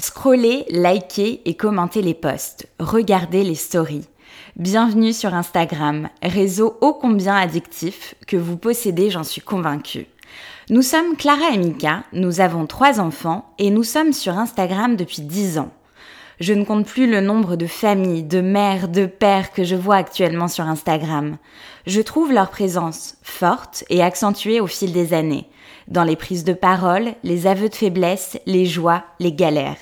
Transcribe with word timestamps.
Scrollez, 0.00 0.66
likez 0.70 1.40
et 1.44 1.54
commentez 1.54 2.02
les 2.02 2.14
posts. 2.14 2.66
Regardez 2.80 3.44
les 3.44 3.54
stories. 3.54 4.08
Bienvenue 4.56 5.12
sur 5.12 5.34
Instagram, 5.34 6.08
réseau 6.20 6.76
ô 6.80 6.94
combien 6.94 7.36
addictif 7.36 8.16
que 8.26 8.36
vous 8.36 8.56
possédez, 8.56 9.10
j'en 9.10 9.22
suis 9.22 9.40
convaincue. 9.40 10.06
Nous 10.68 10.82
sommes 10.82 11.16
Clara 11.16 11.50
et 11.52 11.58
Mika, 11.58 12.02
nous 12.12 12.40
avons 12.40 12.66
trois 12.66 12.98
enfants 12.98 13.54
et 13.58 13.70
nous 13.70 13.84
sommes 13.84 14.12
sur 14.12 14.36
Instagram 14.36 14.96
depuis 14.96 15.22
dix 15.22 15.58
ans. 15.58 15.70
Je 16.40 16.54
ne 16.54 16.64
compte 16.64 16.86
plus 16.86 17.08
le 17.08 17.20
nombre 17.20 17.54
de 17.54 17.66
familles, 17.66 18.24
de 18.24 18.40
mères, 18.40 18.88
de 18.88 19.06
pères 19.06 19.52
que 19.52 19.62
je 19.62 19.76
vois 19.76 19.96
actuellement 19.96 20.48
sur 20.48 20.64
Instagram. 20.64 21.36
Je 21.86 22.00
trouve 22.00 22.32
leur 22.32 22.50
présence 22.50 23.14
forte 23.22 23.84
et 23.90 24.02
accentuée 24.02 24.60
au 24.60 24.66
fil 24.66 24.92
des 24.92 25.14
années, 25.14 25.46
dans 25.88 26.04
les 26.04 26.16
prises 26.16 26.44
de 26.44 26.52
parole, 26.52 27.14
les 27.22 27.46
aveux 27.46 27.68
de 27.68 27.74
faiblesse, 27.74 28.38
les 28.46 28.66
joies, 28.66 29.04
les 29.20 29.32
galères. 29.32 29.76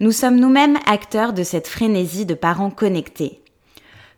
Nous 0.00 0.12
sommes 0.12 0.40
nous-mêmes 0.40 0.78
acteurs 0.86 1.32
de 1.32 1.42
cette 1.42 1.68
frénésie 1.68 2.26
de 2.26 2.34
parents 2.34 2.70
connectés. 2.70 3.40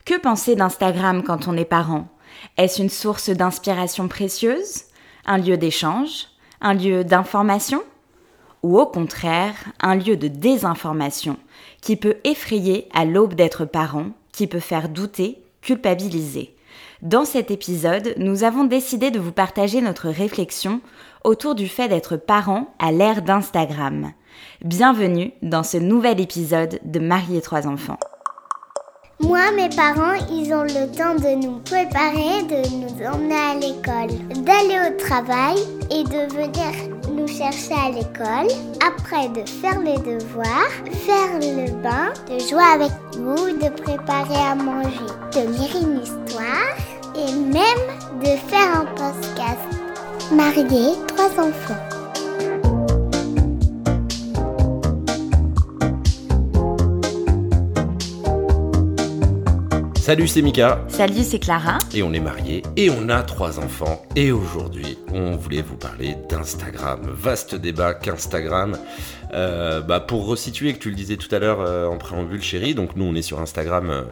Que 0.05 0.19
penser 0.19 0.57
d'Instagram 0.57 1.23
quand 1.23 1.49
on 1.49 1.57
est 1.57 1.65
parent? 1.65 2.09
Est-ce 2.57 2.81
une 2.81 2.91
source 2.91 3.31
d'inspiration 3.31 4.09
précieuse? 4.09 4.85
Un 5.27 5.39
lieu 5.39 5.57
d'échange? 5.57 6.29
Un 6.61 6.75
lieu 6.75 7.05
d'information? 7.05 7.83
Ou 8.63 8.79
au 8.79 8.87
contraire, 8.87 9.55
un 9.81 9.95
lieu 9.95 10.17
de 10.17 10.29
désinformation 10.29 11.37
qui 11.81 11.97
peut 11.97 12.17
effrayer 12.25 12.89
à 12.95 13.05
l'aube 13.05 13.35
d'être 13.35 13.65
parent, 13.65 14.07
qui 14.33 14.47
peut 14.47 14.61
faire 14.61 14.89
douter, 14.89 15.43
culpabiliser? 15.61 16.57
Dans 17.03 17.25
cet 17.25 17.51
épisode, 17.51 18.15
nous 18.17 18.43
avons 18.43 18.65
décidé 18.65 19.11
de 19.11 19.21
vous 19.21 19.33
partager 19.33 19.81
notre 19.83 20.09
réflexion 20.09 20.81
autour 21.27 21.57
du 21.57 21.67
fait 21.67 21.89
d'être 21.89 22.17
parent 22.17 22.69
à 22.79 22.93
l'ère 22.93 23.21
d'Instagram. 23.21 24.13
Bienvenue 24.65 25.33
dans 25.43 25.65
ce 25.65 25.77
nouvel 25.77 26.21
épisode 26.21 26.79
de 26.85 27.01
Marier 27.01 27.41
trois 27.41 27.67
enfants. 27.67 27.99
Moi, 29.19 29.51
mes 29.57 29.69
parents, 29.71 30.15
ils 30.31 30.53
ont 30.55 30.63
le 30.63 30.87
temps 30.95 31.17
de 31.17 31.35
nous 31.45 31.59
préparer, 31.61 32.45
de 32.45 32.69
nous 32.77 33.05
emmener 33.05 33.35
à 33.35 33.55
l'école, 33.55 34.17
d'aller 34.45 34.79
au 34.89 34.97
travail 34.99 35.57
et 35.91 36.05
de 36.05 36.33
venir 36.33 36.97
nous 37.11 37.27
chercher 37.27 37.75
à 37.75 37.91
l'école. 37.91 38.53
Après, 38.87 39.29
de 39.31 39.49
faire 39.49 39.81
les 39.81 39.99
devoirs, 39.99 40.71
faire 40.93 41.41
le 41.41 41.73
bain, 41.83 42.13
de 42.31 42.39
jouer 42.39 42.63
avec 42.73 42.93
nous, 43.19 43.59
de 43.59 43.71
préparer 43.71 44.49
à 44.49 44.55
manger, 44.55 44.91
de 45.33 45.41
lire 45.41 45.77
une 45.83 46.03
histoire 46.03 46.77
et 47.17 47.33
même 47.33 48.21
de 48.21 48.37
faire 48.49 48.81
un 48.81 48.85
podcast. 48.85 49.76
Marier 50.33 50.95
trois 51.07 51.31
enfants. 51.41 51.77
Salut, 59.95 60.27
c'est 60.27 60.43
Mika. 60.43 60.85
Salut, 60.89 61.23
c'est 61.23 61.39
Clara. 61.39 61.79
Et 61.95 62.03
on 62.03 62.13
est 62.13 62.21
mariés 62.21 62.65
et 62.77 62.91
on 62.91 63.09
a 63.09 63.23
trois 63.23 63.61
enfants. 63.61 64.03
Et 64.17 64.33
aujourd'hui, 64.33 64.99
on 65.13 65.37
voulait 65.37 65.63
vous 65.63 65.77
parler 65.77 66.17
d'Instagram. 66.29 67.03
Vaste 67.05 67.55
débat 67.55 67.95
qu'Instagram. 67.95 68.77
Euh, 69.33 69.81
bah 69.81 70.01
pour 70.01 70.27
resituer, 70.27 70.75
que 70.75 70.79
tu 70.79 70.91
le 70.91 70.97
disais 70.97 71.17
tout 71.17 71.33
à 71.35 71.39
l'heure 71.39 71.61
euh, 71.61 71.87
en 71.87 71.99
préambule, 71.99 72.43
chérie, 72.43 72.75
donc 72.75 72.97
nous 72.97 73.05
on 73.05 73.15
est 73.15 73.23
sur 73.23 73.41
Instagram. 73.41 73.91
Euh, 73.91 74.03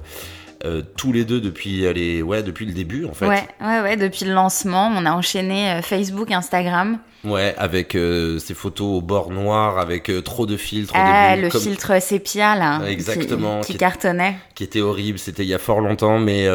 euh, 0.65 0.83
tous 0.97 1.12
les 1.12 1.25
deux 1.25 1.41
depuis, 1.41 1.87
allez, 1.87 2.23
ouais, 2.23 2.43
depuis 2.43 2.67
le 2.67 2.73
début 2.73 3.05
en 3.05 3.12
fait. 3.12 3.27
Ouais, 3.27 3.47
ouais, 3.61 3.81
ouais, 3.81 3.97
depuis 3.97 4.25
le 4.25 4.33
lancement, 4.33 4.91
on 4.95 5.05
a 5.05 5.12
enchaîné 5.12 5.70
euh, 5.70 5.83
Facebook, 5.83 6.31
Instagram. 6.31 6.98
Ouais, 7.25 7.55
avec 7.57 7.95
euh, 7.95 8.39
ces 8.39 8.53
photos 8.55 8.98
au 8.98 9.01
bord 9.01 9.31
noir, 9.31 9.79
avec 9.79 10.11
trop 10.25 10.45
de 10.45 10.57
filtres. 10.57 10.92
Ah, 10.95 11.37
le 11.37 11.48
filtre 11.48 12.01
sépia 12.03 12.55
là. 12.55 12.83
Exactement. 12.87 13.61
Qui, 13.62 13.77
cartonnait. 13.77 14.37
Qui 14.55 14.65
était 14.65 14.83
horrible, 14.83 15.19
c'était 15.19 15.42
il 15.42 15.48
y 15.48 15.55
a 15.55 15.59
fort 15.59 15.81
longtemps, 15.81 16.19
mais 16.19 16.47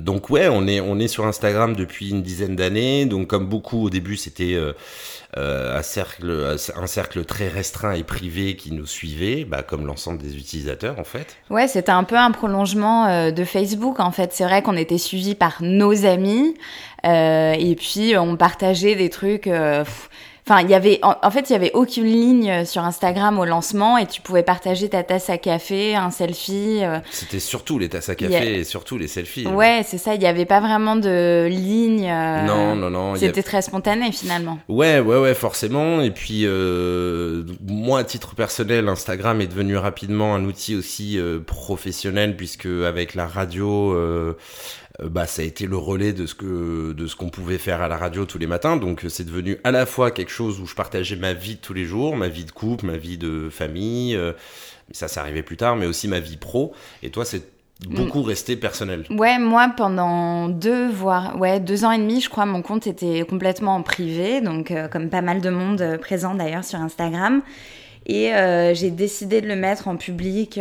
donc 0.00 0.30
ouais, 0.30 0.48
on 0.48 0.66
est, 0.66 0.80
on 0.80 0.98
est 0.98 1.08
sur 1.08 1.26
Instagram 1.26 1.74
depuis 1.74 2.10
une 2.10 2.22
dizaine 2.22 2.54
d'années, 2.54 3.06
donc 3.06 3.26
comme 3.26 3.46
beaucoup 3.46 3.84
au 3.84 3.90
début 3.90 4.16
c'était 4.16 4.54
euh, 4.54 4.72
un, 5.36 5.82
cercle, 5.82 6.56
un 6.74 6.86
cercle 6.86 7.24
très 7.24 7.48
restreint 7.48 7.92
et 7.92 8.04
privé 8.04 8.56
qui 8.56 8.72
nous 8.72 8.86
suivait, 8.86 9.44
bah, 9.44 9.62
comme 9.62 9.86
l'ensemble 9.86 10.18
des 10.18 10.36
utilisateurs 10.36 10.98
en 10.98 11.04
fait. 11.04 11.36
Ouais, 11.50 11.68
c'était 11.68 11.92
un 11.92 12.04
peu 12.04 12.16
un 12.16 12.30
prolongement 12.30 13.06
euh, 13.06 13.30
de 13.30 13.44
Facebook 13.44 14.00
en 14.00 14.10
fait. 14.10 14.32
C'est 14.32 14.44
vrai 14.44 14.62
qu'on 14.62 14.76
était 14.76 14.98
suivis 14.98 15.34
par 15.34 15.56
nos 15.60 16.06
amis 16.06 16.54
euh, 17.04 17.52
et 17.52 17.74
puis 17.76 18.16
on 18.16 18.36
partageait 18.36 18.94
des 18.94 19.10
trucs. 19.10 19.48
Enfin, 20.48 20.62
il 20.62 20.70
y 20.70 20.74
avait, 20.74 21.00
en, 21.02 21.30
fait, 21.32 21.50
il 21.50 21.54
y 21.54 21.56
avait 21.56 21.72
aucune 21.74 22.04
ligne 22.04 22.64
sur 22.64 22.84
Instagram 22.84 23.36
au 23.40 23.44
lancement 23.44 23.98
et 23.98 24.06
tu 24.06 24.20
pouvais 24.20 24.44
partager 24.44 24.88
ta 24.88 25.02
tasse 25.02 25.28
à 25.28 25.38
café, 25.38 25.96
un 25.96 26.12
selfie. 26.12 26.84
Euh. 26.84 27.00
C'était 27.10 27.40
surtout 27.40 27.80
les 27.80 27.88
tasses 27.88 28.10
à 28.10 28.14
café 28.14 28.60
et 28.60 28.62
surtout 28.62 28.96
les 28.96 29.08
selfies. 29.08 29.48
Ouais, 29.48 29.82
c'est 29.84 29.98
ça. 29.98 30.14
Il 30.14 30.20
n'y 30.20 30.26
avait 30.26 30.44
pas 30.44 30.60
vraiment 30.60 30.94
de 30.94 31.48
ligne. 31.50 32.08
Euh. 32.08 32.46
Non, 32.46 32.76
non, 32.76 32.90
non. 32.90 33.16
C'était 33.16 33.42
très 33.42 33.60
spontané 33.60 34.12
finalement. 34.12 34.60
Ouais, 34.68 35.00
ouais, 35.00 35.18
ouais, 35.18 35.34
forcément. 35.34 36.00
Et 36.00 36.12
puis, 36.12 36.42
euh, 36.44 37.42
moi, 37.66 37.98
à 37.98 38.04
titre 38.04 38.36
personnel, 38.36 38.88
Instagram 38.88 39.40
est 39.40 39.48
devenu 39.48 39.76
rapidement 39.76 40.36
un 40.36 40.44
outil 40.44 40.76
aussi 40.76 41.18
professionnel 41.44 42.36
puisque 42.36 42.66
avec 42.66 43.16
la 43.16 43.26
radio 43.26 43.92
euh, 43.94 44.36
bah, 45.02 45.26
ça 45.26 45.42
a 45.42 45.44
été 45.44 45.66
le 45.66 45.76
relais 45.76 46.12
de 46.12 46.26
ce 46.26 46.34
que 46.34 46.92
de 46.92 47.06
ce 47.06 47.16
qu'on 47.16 47.28
pouvait 47.28 47.58
faire 47.58 47.82
à 47.82 47.88
la 47.88 47.96
radio 47.96 48.24
tous 48.24 48.38
les 48.38 48.46
matins. 48.46 48.76
Donc 48.76 49.04
c'est 49.08 49.24
devenu 49.24 49.58
à 49.64 49.70
la 49.70 49.84
fois 49.84 50.10
quelque 50.10 50.30
chose 50.30 50.60
où 50.60 50.66
je 50.66 50.74
partageais 50.74 51.16
ma 51.16 51.34
vie 51.34 51.56
de 51.56 51.60
tous 51.60 51.74
les 51.74 51.84
jours, 51.84 52.16
ma 52.16 52.28
vie 52.28 52.44
de 52.44 52.50
couple, 52.50 52.86
ma 52.86 52.96
vie 52.96 53.18
de 53.18 53.48
famille. 53.50 54.16
Euh, 54.16 54.32
ça, 54.92 55.08
ça 55.08 55.20
arrivait 55.20 55.42
plus 55.42 55.56
tard, 55.56 55.76
mais 55.76 55.86
aussi 55.86 56.08
ma 56.08 56.20
vie 56.20 56.36
pro. 56.36 56.72
Et 57.02 57.10
toi, 57.10 57.24
c'est 57.24 57.42
beaucoup 57.86 58.22
mm. 58.22 58.26
resté 58.26 58.56
personnel. 58.56 59.04
Ouais, 59.10 59.38
moi 59.38 59.70
pendant 59.76 60.48
deux 60.48 60.88
voire 60.88 61.38
ouais 61.38 61.60
deux 61.60 61.84
ans 61.84 61.90
et 61.90 61.98
demi, 61.98 62.22
je 62.22 62.30
crois, 62.30 62.46
mon 62.46 62.62
compte 62.62 62.86
était 62.86 63.24
complètement 63.28 63.74
en 63.74 63.82
privé, 63.82 64.40
donc 64.40 64.70
euh, 64.70 64.88
comme 64.88 65.10
pas 65.10 65.20
mal 65.20 65.42
de 65.42 65.50
monde 65.50 65.98
présent 66.00 66.34
d'ailleurs 66.34 66.64
sur 66.64 66.80
Instagram. 66.80 67.42
Et 68.08 68.30
j'ai 68.74 68.92
décidé 68.92 69.40
de 69.40 69.48
le 69.48 69.56
mettre 69.56 69.88
en 69.88 69.96
public 69.96 70.60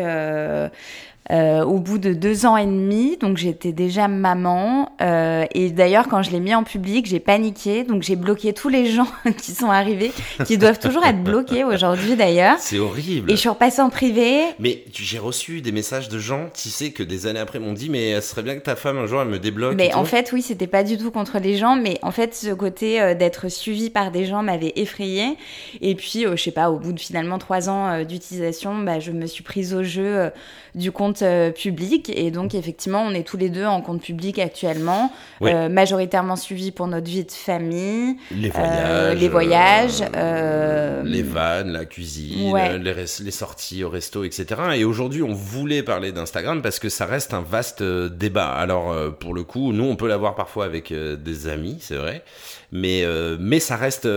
euh, 1.32 1.64
au 1.64 1.80
bout 1.80 1.98
de 1.98 2.14
deux 2.14 2.46
ans 2.46 2.56
et 2.56 2.68
demi, 2.68 3.18
donc 3.18 3.38
j'étais 3.38 3.72
déjà 3.72 4.08
maman. 4.08 4.92
Euh, 5.02 5.46
et 5.56 5.72
d'ailleurs, 5.72 6.08
quand 6.08 6.22
je 6.22 6.30
l'ai 6.30 6.40
mis 6.40 6.54
en 6.54 6.64
public, 6.64 7.08
j'ai 7.08 7.20
paniqué, 7.20 7.84
donc 7.84 8.04
j'ai 8.04 8.16
bloqué 8.16 8.54
tous 8.54 8.70
les 8.70 8.86
gens 8.86 9.08
qui 9.38 9.54
sont 9.54 9.72
arrivés, 9.72 10.12
qui 10.46 10.60
doivent 10.60 10.78
toujours 10.78 11.04
être 11.04 11.24
bloqués 11.24 11.64
aujourd'hui 11.64 12.16
d'ailleurs. 12.16 12.58
C'est 12.60 12.78
horrible. 12.78 13.32
Et 13.32 13.36
je 13.36 13.40
suis 13.40 13.50
repassée 13.50 13.82
en 13.82 13.90
privé. 13.90 14.44
Mais 14.60 14.84
j'ai 14.94 15.18
reçu 15.18 15.62
des 15.62 15.72
messages 15.72 16.10
de 16.10 16.20
gens, 16.20 16.50
tu 16.54 16.70
sais, 16.70 16.92
que 16.92 17.02
des 17.02 17.26
années 17.26 17.40
après 17.40 17.58
m'ont 17.58 17.74
dit, 17.74 17.90
mais 17.90 18.22
ce 18.22 18.30
serait 18.30 18.44
bien 18.44 18.56
que 18.56 18.64
ta 18.64 18.76
femme 18.76 19.00
un 19.00 19.08
jour 19.08 19.20
elle 19.22 19.30
me 19.30 19.40
débloque. 19.40 19.76
Mais 19.76 19.96
en 19.96 20.06
fait, 20.06 20.32
oui, 20.32 20.44
c'était 20.44 20.68
pas 20.68 20.84
du 20.84 20.96
tout 20.96 21.10
contre 21.10 21.40
les 21.40 21.58
gens, 21.58 21.76
mais 21.76 21.98
en 22.04 22.12
fait, 22.12 22.36
ce 22.36 22.54
côté 22.54 23.02
euh, 23.02 23.16
d'être 23.16 23.50
suivi 23.50 23.90
par 23.90 24.12
des 24.12 24.26
gens 24.26 24.44
m'avait 24.44 24.74
effrayée. 24.76 25.38
Et 25.82 25.96
puis, 25.96 26.26
je 26.32 26.36
sais 26.36 26.52
pas, 26.52 26.70
au 26.70 26.78
bout 26.78 26.94
de 26.94 27.00
finalement 27.00 27.40
trois 27.40 27.68
ans 27.68 28.04
d'utilisation, 28.04 28.78
bah, 28.84 29.00
je 29.00 29.12
me 29.12 29.26
suis 29.26 29.44
prise 29.44 29.74
au 29.74 29.82
jeu 29.82 30.30
du 30.76 30.92
compte 30.92 31.15
euh, 31.22 31.52
public. 31.52 32.12
Et 32.16 32.32
donc, 32.32 32.56
effectivement, 32.56 33.02
on 33.02 33.12
est 33.12 33.24
tous 33.24 33.38
les 33.38 33.50
deux 33.50 33.66
en 33.66 33.82
compte 33.82 34.02
public 34.02 34.40
actuellement, 34.40 35.12
euh, 35.42 35.70
majoritairement 35.70 36.36
suivis 36.36 36.72
pour 36.72 36.88
notre 36.88 37.08
vie 37.08 37.24
de 37.24 37.32
famille. 37.32 38.16
Les 38.32 38.52
euh, 38.56 39.16
voyages. 39.16 39.20
les 39.20 39.30
voyages. 39.30 41.04
les 41.04 41.24
vannes, 41.24 41.72
la 41.72 41.86
cuisine, 41.86 42.56
les, 42.56 42.94
les, 42.94 43.32
sorties 43.32 43.84
au 43.84 43.90
resto, 43.90 44.24
etc. 44.24 44.46
Et 44.76 44.84
aujourd'hui, 44.84 45.24
on 45.24 45.34
voulait 45.34 45.84
parler 45.84 46.12
d'Instagram 46.12 46.62
parce 46.62 46.80
que 46.80 46.90
ça 46.90 47.06
reste 47.06 47.34
un 47.34 47.42
vaste 47.42 47.84
débat. 47.84 48.50
Alors, 48.50 48.96
pour 49.20 49.34
le 49.34 49.44
coup, 49.44 49.74
nous, 49.74 49.86
on 49.86 49.96
peut 49.96 50.08
l'avoir 50.08 50.36
parfois 50.36 50.66
avec 50.66 50.94
des 50.94 51.48
amis, 51.48 51.78
c'est 51.82 51.98
vrai. 51.98 52.24
Mais, 52.72 53.04
mais 53.40 53.60
ça 53.60 53.76
reste 53.76 54.08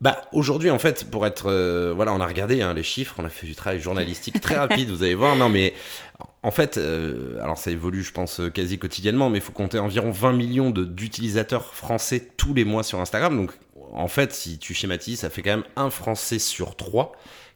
bah 0.00 0.22
aujourd'hui 0.32 0.70
en 0.70 0.78
fait 0.78 1.10
pour 1.10 1.26
être 1.26 1.50
euh, 1.50 1.92
voilà 1.94 2.12
on 2.12 2.20
a 2.20 2.26
regardé 2.26 2.60
hein, 2.60 2.74
les 2.74 2.82
chiffres 2.82 3.14
on 3.18 3.24
a 3.24 3.30
fait 3.30 3.46
du 3.46 3.54
travail 3.54 3.80
journalistique 3.80 4.40
très 4.40 4.54
rapide 4.58 4.90
vous 4.90 5.02
allez 5.02 5.14
voir. 5.14 5.36
Non 5.36 5.48
mais 5.48 5.74
en 6.42 6.50
fait 6.50 6.76
euh, 6.76 7.40
alors 7.42 7.56
ça 7.56 7.70
évolue 7.70 8.02
je 8.02 8.12
pense 8.12 8.40
quasi 8.52 8.78
quotidiennement 8.78 9.30
mais 9.30 9.38
il 9.38 9.42
faut 9.42 9.52
compter 9.52 9.78
environ 9.78 10.10
20 10.10 10.32
millions 10.32 10.70
d'utilisateurs 10.70 11.74
français 11.74 12.28
tous 12.36 12.52
les 12.54 12.64
mois 12.64 12.82
sur 12.82 13.00
Instagram. 13.00 13.36
Donc 13.36 13.52
en 13.92 14.08
fait 14.08 14.32
si 14.32 14.58
tu 14.58 14.74
schématises 14.74 15.20
ça 15.20 15.30
fait 15.30 15.42
quand 15.42 15.50
même 15.50 15.64
un 15.76 15.90
français 15.90 16.38
sur 16.38 16.76
trois 16.76 17.12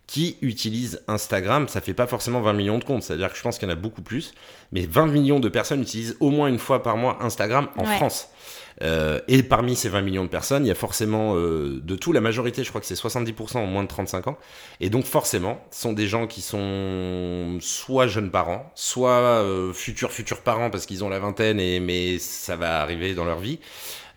qui 0.07 0.37
utilise 0.43 1.03
Instagram, 1.09 1.69
ça 1.69 1.81
fait 1.81 1.95
pas 1.95 2.07
forcément 2.07 2.41
20 2.43 2.53
millions 2.53 2.79
de 2.79 2.85
comptes, 2.85 3.03
c'est-à-dire 3.03 3.31
que 3.31 3.39
je 3.39 3.43
pense 3.43 3.59
qu'il 3.59 3.69
y 3.69 3.71
en 3.71 3.75
a 3.75 3.79
beaucoup 3.79 4.03
plus, 4.03 4.35
mais 4.71 4.87
20 4.87 5.07
millions 5.07 5.41
de 5.41 5.49
personnes 5.49 5.81
utilisent 5.81 6.17
au 6.21 6.31
moins 6.31 6.49
une 6.49 6.59
fois 6.59 6.83
par 6.83 6.97
mois 6.97 7.19
Instagram 7.23 7.69
en 7.79 7.85
France. 7.85 8.29
Euh, 8.83 9.21
et 9.29 9.43
parmi 9.43 9.77
ces 9.77 9.89
20 9.89 10.03
millions 10.03 10.25
de 10.25 10.29
personnes, 10.29 10.65
il 10.65 10.69
y 10.69 10.73
a 10.73 10.77
forcément 10.77 11.37
euh, 11.37 11.81
de 11.83 11.97
tout, 11.97 12.13
la 12.13 12.21
majorité, 12.21 12.65
je 12.65 12.69
crois 12.69 12.81
que 12.81 12.87
c'est 12.87 12.95
70% 12.95 13.59
en 13.59 13.67
moins 13.67 13.83
de 13.83 13.89
35 13.89 14.29
ans. 14.29 14.39
Et 14.81 14.91
donc 14.91 15.05
forcément, 15.05 15.61
ce 15.71 15.83
sont 15.83 15.93
des 15.93 16.07
gens 16.07 16.27
qui 16.27 16.41
sont 16.43 17.59
soit 17.61 18.07
jeunes 18.07 18.31
parents, 18.31 18.71
soit 18.75 19.11
euh, 19.11 19.73
futurs 19.73 20.13
futurs 20.13 20.41
parents 20.41 20.71
parce 20.71 20.87
qu'ils 20.87 21.05
ont 21.05 21.09
la 21.09 21.19
vingtaine, 21.19 21.61
et, 21.61 21.81
mais 21.81 22.19
ça 22.19 22.57
va 22.57 22.81
arriver 22.81 23.15
dans 23.15 23.25
leur 23.25 23.39
vie. 23.39 23.61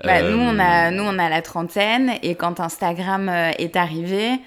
Bah, 0.03 0.21
nous, 0.21 0.37
on 0.37 0.59
a, 0.59 0.91
nous, 0.91 1.03
on 1.03 1.17
a 1.17 1.27
la 1.27 1.41
trentaine, 1.41 2.13
et 2.21 2.35
quand 2.35 2.59
Instagram 2.59 3.29
est 3.29 3.75
arrivé, 3.75 4.39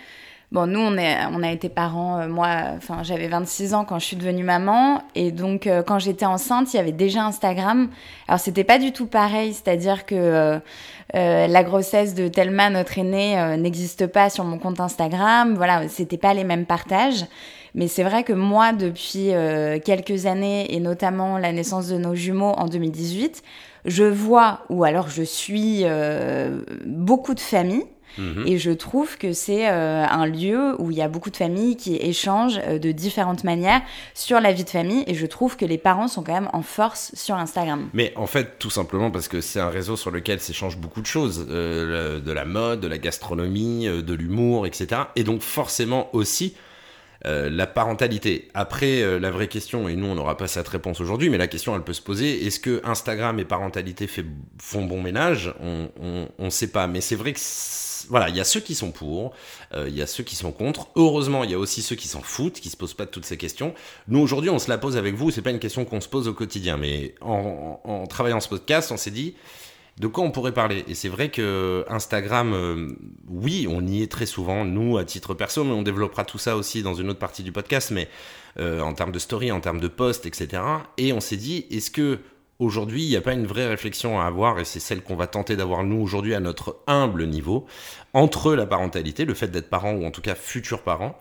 Bon, 0.52 0.66
nous, 0.66 0.80
on, 0.80 0.96
est, 0.98 1.16
on 1.32 1.44
a 1.44 1.52
été 1.52 1.68
parents, 1.68 2.26
moi, 2.26 2.48
enfin, 2.76 3.04
j'avais 3.04 3.28
26 3.28 3.72
ans 3.72 3.84
quand 3.84 4.00
je 4.00 4.06
suis 4.06 4.16
devenue 4.16 4.42
maman. 4.42 5.02
Et 5.14 5.30
donc, 5.30 5.68
quand 5.86 6.00
j'étais 6.00 6.26
enceinte, 6.26 6.74
il 6.74 6.76
y 6.76 6.80
avait 6.80 6.90
déjà 6.90 7.24
Instagram. 7.24 7.88
Alors, 8.26 8.40
c'était 8.40 8.64
pas 8.64 8.78
du 8.78 8.92
tout 8.92 9.06
pareil, 9.06 9.54
c'est-à-dire 9.54 10.06
que 10.06 10.60
la 11.14 11.62
grossesse 11.62 12.14
de 12.14 12.26
Thelma, 12.26 12.68
notre 12.68 12.98
aînée, 12.98 13.56
n'existe 13.58 14.08
pas 14.08 14.28
sur 14.28 14.42
mon 14.42 14.58
compte 14.58 14.80
Instagram. 14.80 15.54
Voilà, 15.54 15.86
c'était 15.88 16.18
pas 16.18 16.34
les 16.34 16.42
mêmes 16.42 16.66
partages. 16.66 17.26
Mais 17.74 17.88
c'est 17.88 18.02
vrai 18.02 18.24
que 18.24 18.32
moi, 18.32 18.72
depuis 18.72 19.32
euh, 19.32 19.78
quelques 19.78 20.26
années, 20.26 20.74
et 20.74 20.80
notamment 20.80 21.38
la 21.38 21.52
naissance 21.52 21.88
de 21.88 21.96
nos 21.96 22.14
jumeaux 22.14 22.52
en 22.56 22.66
2018, 22.66 23.42
je 23.84 24.04
vois, 24.04 24.60
ou 24.68 24.84
alors 24.84 25.08
je 25.08 25.22
suis 25.22 25.82
euh, 25.84 26.62
beaucoup 26.84 27.34
de 27.34 27.40
familles, 27.40 27.86
mhm. 28.18 28.44
et 28.46 28.58
je 28.58 28.70
trouve 28.70 29.18
que 29.18 29.32
c'est 29.32 29.68
euh, 29.68 30.04
un 30.06 30.26
lieu 30.26 30.74
où 30.80 30.90
il 30.90 30.96
y 30.96 31.02
a 31.02 31.08
beaucoup 31.08 31.30
de 31.30 31.36
familles 31.36 31.76
qui 31.76 31.96
échangent 31.96 32.60
de 32.60 32.92
différentes 32.92 33.44
manières 33.44 33.82
sur 34.14 34.40
la 34.40 34.52
vie 34.52 34.64
de 34.64 34.70
famille, 34.70 35.04
et 35.06 35.14
je 35.14 35.26
trouve 35.26 35.56
que 35.56 35.64
les 35.64 35.78
parents 35.78 36.08
sont 36.08 36.22
quand 36.22 36.32
même 36.32 36.50
en 36.52 36.62
force 36.62 37.12
sur 37.14 37.34
Instagram. 37.36 37.88
Mais 37.92 38.12
en 38.16 38.26
fait, 38.26 38.58
tout 38.58 38.70
simplement 38.70 39.10
parce 39.10 39.28
que 39.28 39.40
c'est 39.40 39.60
un 39.60 39.70
réseau 39.70 39.96
sur 39.96 40.10
lequel 40.10 40.40
s'échangent 40.40 40.78
beaucoup 40.78 41.00
de 41.00 41.06
choses, 41.06 41.46
de 41.46 42.32
la 42.32 42.44
mode, 42.44 42.80
de 42.80 42.88
la 42.88 42.98
gastronomie, 42.98 43.86
de 43.86 44.14
l'humour, 44.14 44.66
etc. 44.66 45.02
Et 45.16 45.24
donc 45.24 45.42
forcément 45.42 46.08
aussi 46.14 46.54
euh, 47.26 47.50
la 47.50 47.66
parentalité. 47.66 48.48
Après, 48.54 49.02
euh, 49.02 49.18
la 49.18 49.30
vraie 49.30 49.48
question, 49.48 49.88
et 49.88 49.96
nous 49.96 50.06
on 50.06 50.14
n'aura 50.14 50.36
pas 50.36 50.48
cette 50.48 50.68
réponse 50.68 51.00
aujourd'hui, 51.00 51.28
mais 51.28 51.38
la 51.38 51.48
question 51.48 51.74
elle 51.74 51.82
peut 51.82 51.92
se 51.92 52.02
poser, 52.02 52.46
est-ce 52.46 52.60
que 52.60 52.80
Instagram 52.84 53.38
et 53.38 53.44
parentalité 53.44 54.08
font 54.58 54.84
bon 54.84 55.02
ménage? 55.02 55.54
On 55.60 56.28
ne 56.38 56.50
sait 56.50 56.70
pas, 56.70 56.86
mais 56.86 57.00
c'est 57.00 57.16
vrai 57.16 57.32
que 57.32 57.40
voilà, 58.08 58.28
il 58.28 58.36
y 58.36 58.40
a 58.40 58.44
ceux 58.44 58.60
qui 58.60 58.74
sont 58.74 58.90
pour, 58.90 59.34
euh, 59.74 59.86
il 59.88 59.96
y 59.96 60.02
a 60.02 60.06
ceux 60.06 60.24
qui 60.24 60.34
sont 60.34 60.52
contre. 60.52 60.88
Heureusement, 60.96 61.44
il 61.44 61.50
y 61.50 61.54
a 61.54 61.58
aussi 61.58 61.82
ceux 61.82 61.96
qui 61.96 62.08
s'en 62.08 62.22
foutent, 62.22 62.60
qui 62.60 62.70
se 62.70 62.76
posent 62.76 62.94
pas 62.94 63.06
toutes 63.06 63.26
ces 63.26 63.36
questions. 63.36 63.74
Nous 64.08 64.18
aujourd'hui, 64.18 64.50
on 64.50 64.58
se 64.58 64.70
la 64.70 64.78
pose 64.78 64.96
avec 64.96 65.14
vous. 65.14 65.30
C'est 65.30 65.42
pas 65.42 65.50
une 65.50 65.58
question 65.58 65.84
qu'on 65.84 66.00
se 66.00 66.08
pose 66.08 66.26
au 66.26 66.34
quotidien, 66.34 66.76
mais 66.76 67.14
en 67.20 68.06
travaillant 68.08 68.40
ce 68.40 68.48
podcast, 68.48 68.90
on 68.92 68.96
s'est 68.96 69.10
dit, 69.10 69.34
de 70.00 70.06
quoi 70.06 70.24
on 70.24 70.30
pourrait 70.30 70.54
parler 70.54 70.82
Et 70.88 70.94
c'est 70.94 71.10
vrai 71.10 71.30
que 71.30 71.84
Instagram, 71.88 72.54
euh, 72.54 72.88
oui, 73.28 73.66
on 73.68 73.86
y 73.86 74.02
est 74.02 74.10
très 74.10 74.24
souvent, 74.24 74.64
nous, 74.64 74.96
à 74.96 75.04
titre 75.04 75.34
perso, 75.34 75.62
mais 75.62 75.72
on 75.72 75.82
développera 75.82 76.24
tout 76.24 76.38
ça 76.38 76.56
aussi 76.56 76.82
dans 76.82 76.94
une 76.94 77.10
autre 77.10 77.18
partie 77.18 77.42
du 77.42 77.52
podcast, 77.52 77.90
mais 77.90 78.08
euh, 78.58 78.80
en 78.80 78.94
termes 78.94 79.12
de 79.12 79.18
story, 79.18 79.52
en 79.52 79.60
termes 79.60 79.78
de 79.78 79.88
posts, 79.88 80.24
etc. 80.24 80.62
Et 80.96 81.12
on 81.12 81.20
s'est 81.20 81.36
dit, 81.36 81.66
est-ce 81.70 81.90
que 81.90 82.20
aujourd'hui, 82.58 83.02
il 83.02 83.10
n'y 83.10 83.16
a 83.16 83.20
pas 83.20 83.34
une 83.34 83.46
vraie 83.46 83.66
réflexion 83.66 84.18
à 84.18 84.24
avoir, 84.24 84.58
et 84.58 84.64
c'est 84.64 84.80
celle 84.80 85.02
qu'on 85.02 85.16
va 85.16 85.26
tenter 85.26 85.54
d'avoir 85.54 85.84
nous 85.84 86.00
aujourd'hui 86.00 86.34
à 86.34 86.40
notre 86.40 86.78
humble 86.86 87.26
niveau, 87.26 87.66
entre 88.14 88.54
la 88.54 88.64
parentalité, 88.64 89.26
le 89.26 89.34
fait 89.34 89.48
d'être 89.48 89.68
parent, 89.68 89.92
ou 89.92 90.06
en 90.06 90.10
tout 90.10 90.22
cas 90.22 90.34
futur 90.34 90.82
parent, 90.82 91.18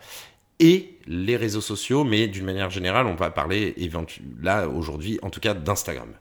et 0.60 0.98
les 1.06 1.36
réseaux 1.36 1.60
sociaux, 1.60 2.06
mais 2.06 2.28
d'une 2.28 2.46
manière 2.46 2.70
générale, 2.70 3.08
on 3.08 3.16
va 3.16 3.30
parler 3.30 3.76
là 4.42 4.70
aujourd'hui, 4.70 5.20
en 5.22 5.30
tout 5.30 5.42
cas, 5.42 5.54
d'Instagram. 5.54 6.14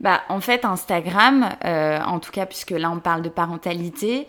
Bah, 0.00 0.22
en 0.28 0.40
fait, 0.40 0.64
Instagram, 0.64 1.48
euh, 1.64 2.00
en 2.00 2.18
tout 2.18 2.32
cas, 2.32 2.46
puisque 2.46 2.72
là 2.72 2.90
on 2.90 2.98
parle 2.98 3.22
de 3.22 3.28
parentalité, 3.28 4.26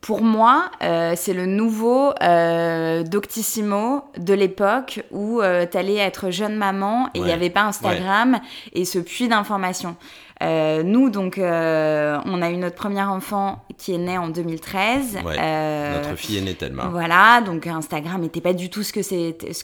pour 0.00 0.22
moi, 0.22 0.70
euh, 0.82 1.12
c'est 1.16 1.34
le 1.34 1.46
nouveau 1.46 2.12
euh, 2.22 3.02
Doctissimo 3.04 4.02
de 4.16 4.34
l'époque 4.34 5.04
où 5.10 5.40
euh, 5.40 5.66
t'allais 5.66 5.96
être 5.96 6.30
jeune 6.30 6.56
maman 6.56 7.08
et 7.14 7.18
il 7.18 7.24
n'y 7.24 7.32
avait 7.32 7.50
pas 7.50 7.62
Instagram 7.62 8.40
et 8.72 8.84
ce 8.84 8.98
puits 8.98 9.28
d'informations. 9.28 9.96
Euh, 10.42 10.82
nous, 10.82 11.10
donc, 11.10 11.38
euh, 11.38 12.18
on 12.24 12.42
a 12.42 12.50
eu 12.50 12.56
notre 12.56 12.74
premier 12.74 13.02
enfant 13.02 13.64
qui 13.78 13.94
est 13.94 13.98
né 13.98 14.18
en 14.18 14.28
2013. 14.28 15.18
Euh, 15.24 16.02
notre 16.02 16.16
fille 16.16 16.38
est 16.38 16.42
née 16.42 16.54
tellement. 16.54 16.88
Voilà, 16.88 17.40
donc 17.42 17.66
Instagram 17.66 18.20
n'était 18.20 18.40
pas 18.40 18.52
du 18.52 18.68
tout 18.68 18.82
ce 18.82 18.92
que 18.92 19.02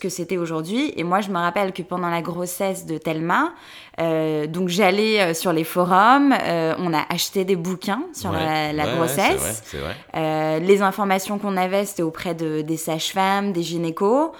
c'était 0.09 0.37
aujourd'hui. 0.37 0.93
Et 0.97 1.05
moi, 1.05 1.21
je 1.21 1.31
me 1.31 1.39
rappelle 1.39 1.73
que 1.73 1.83
pendant 1.83 2.09
la 2.09 2.23
grossesse 2.23 2.87
de 2.87 2.99
Thelma, 2.99 3.53
donc 4.49 4.69
j'allais 4.69 5.35
sur 5.35 5.53
les 5.53 5.65
forums, 5.65 6.33
on 6.33 6.95
a 6.95 7.05
acheté 7.09 7.45
des 7.45 7.57
bouquins 7.57 8.03
sur 8.13 8.31
la, 8.33 8.73
grossesse. 8.95 9.75
les 10.15 10.83
informations 10.83 11.39
qu'on 11.39 11.57
avait, 11.57 11.85
c'était 11.85 12.03
auprès 12.03 12.35
de, 12.35 12.61
des 12.61 12.77
sages-femmes, 12.77 13.53
des 13.53 13.63
gynécos 13.63 14.33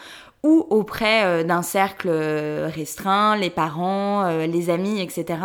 ou 0.45 0.67
auprès 0.71 1.43
d'un 1.43 1.63
cercle 1.63 2.09
restreint, 2.09 3.37
les 3.37 3.51
parents, 3.51 4.29
les 4.47 4.71
amis, 4.71 5.01
etc. 5.01 5.37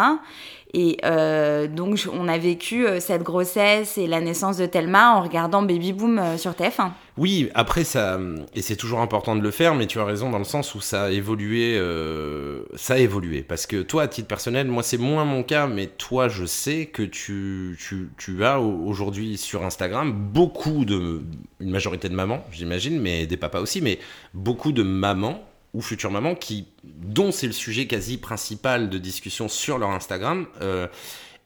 Et 0.75 0.97
euh, 1.05 1.67
donc, 1.67 2.07
on 2.11 2.27
a 2.27 2.39
vécu 2.39 2.87
euh, 2.87 2.99
cette 2.99 3.21
grossesse 3.21 3.99
et 3.99 4.07
la 4.07 4.21
naissance 4.21 4.57
de 4.57 4.65
Thelma 4.65 5.13
en 5.13 5.21
regardant 5.21 5.61
Baby 5.61 5.93
Boom 5.93 6.17
euh, 6.17 6.37
sur 6.39 6.53
TF1. 6.53 6.89
Oui, 7.15 7.51
après, 7.53 7.83
ça, 7.83 8.19
et 8.55 8.63
c'est 8.63 8.75
toujours 8.75 8.99
important 8.99 9.35
de 9.35 9.41
le 9.41 9.51
faire, 9.51 9.75
mais 9.75 9.85
tu 9.85 9.99
as 9.99 10.03
raison 10.03 10.31
dans 10.31 10.39
le 10.39 10.43
sens 10.43 10.73
où 10.73 10.81
ça 10.81 11.03
a 11.03 11.09
évolué. 11.11 11.79
ça 12.73 12.95
a 12.95 12.97
évolué. 12.97 13.43
Parce 13.43 13.67
que 13.67 13.83
toi, 13.83 14.01
à 14.01 14.07
titre 14.07 14.27
personnel, 14.27 14.65
moi, 14.65 14.81
c'est 14.81 14.97
moins 14.97 15.23
mon 15.23 15.43
cas, 15.43 15.67
mais 15.67 15.85
toi, 15.85 16.27
je 16.27 16.45
sais 16.45 16.87
que 16.87 17.03
tu, 17.03 17.77
as 18.41 18.59
aujourd'hui 18.59 19.37
sur 19.37 19.63
Instagram 19.63 20.11
beaucoup 20.11 20.85
de. 20.85 21.21
Une 21.59 21.69
majorité 21.69 22.09
de 22.09 22.15
mamans, 22.15 22.43
j'imagine, 22.51 22.99
mais 22.99 23.27
des 23.27 23.37
papas 23.37 23.59
aussi, 23.59 23.79
mais 23.79 23.99
beaucoup 24.33 24.71
de 24.71 24.81
mamans 24.81 25.43
ou 25.73 25.81
futures 25.81 26.11
mamans 26.11 26.35
qui, 26.35 26.67
dont 26.83 27.31
c'est 27.31 27.47
le 27.47 27.53
sujet 27.53 27.87
quasi 27.87 28.17
principal 28.17 28.89
de 28.89 28.97
discussion 28.97 29.47
sur 29.47 29.77
leur 29.77 29.89
Instagram. 29.89 30.47
Euh, 30.61 30.87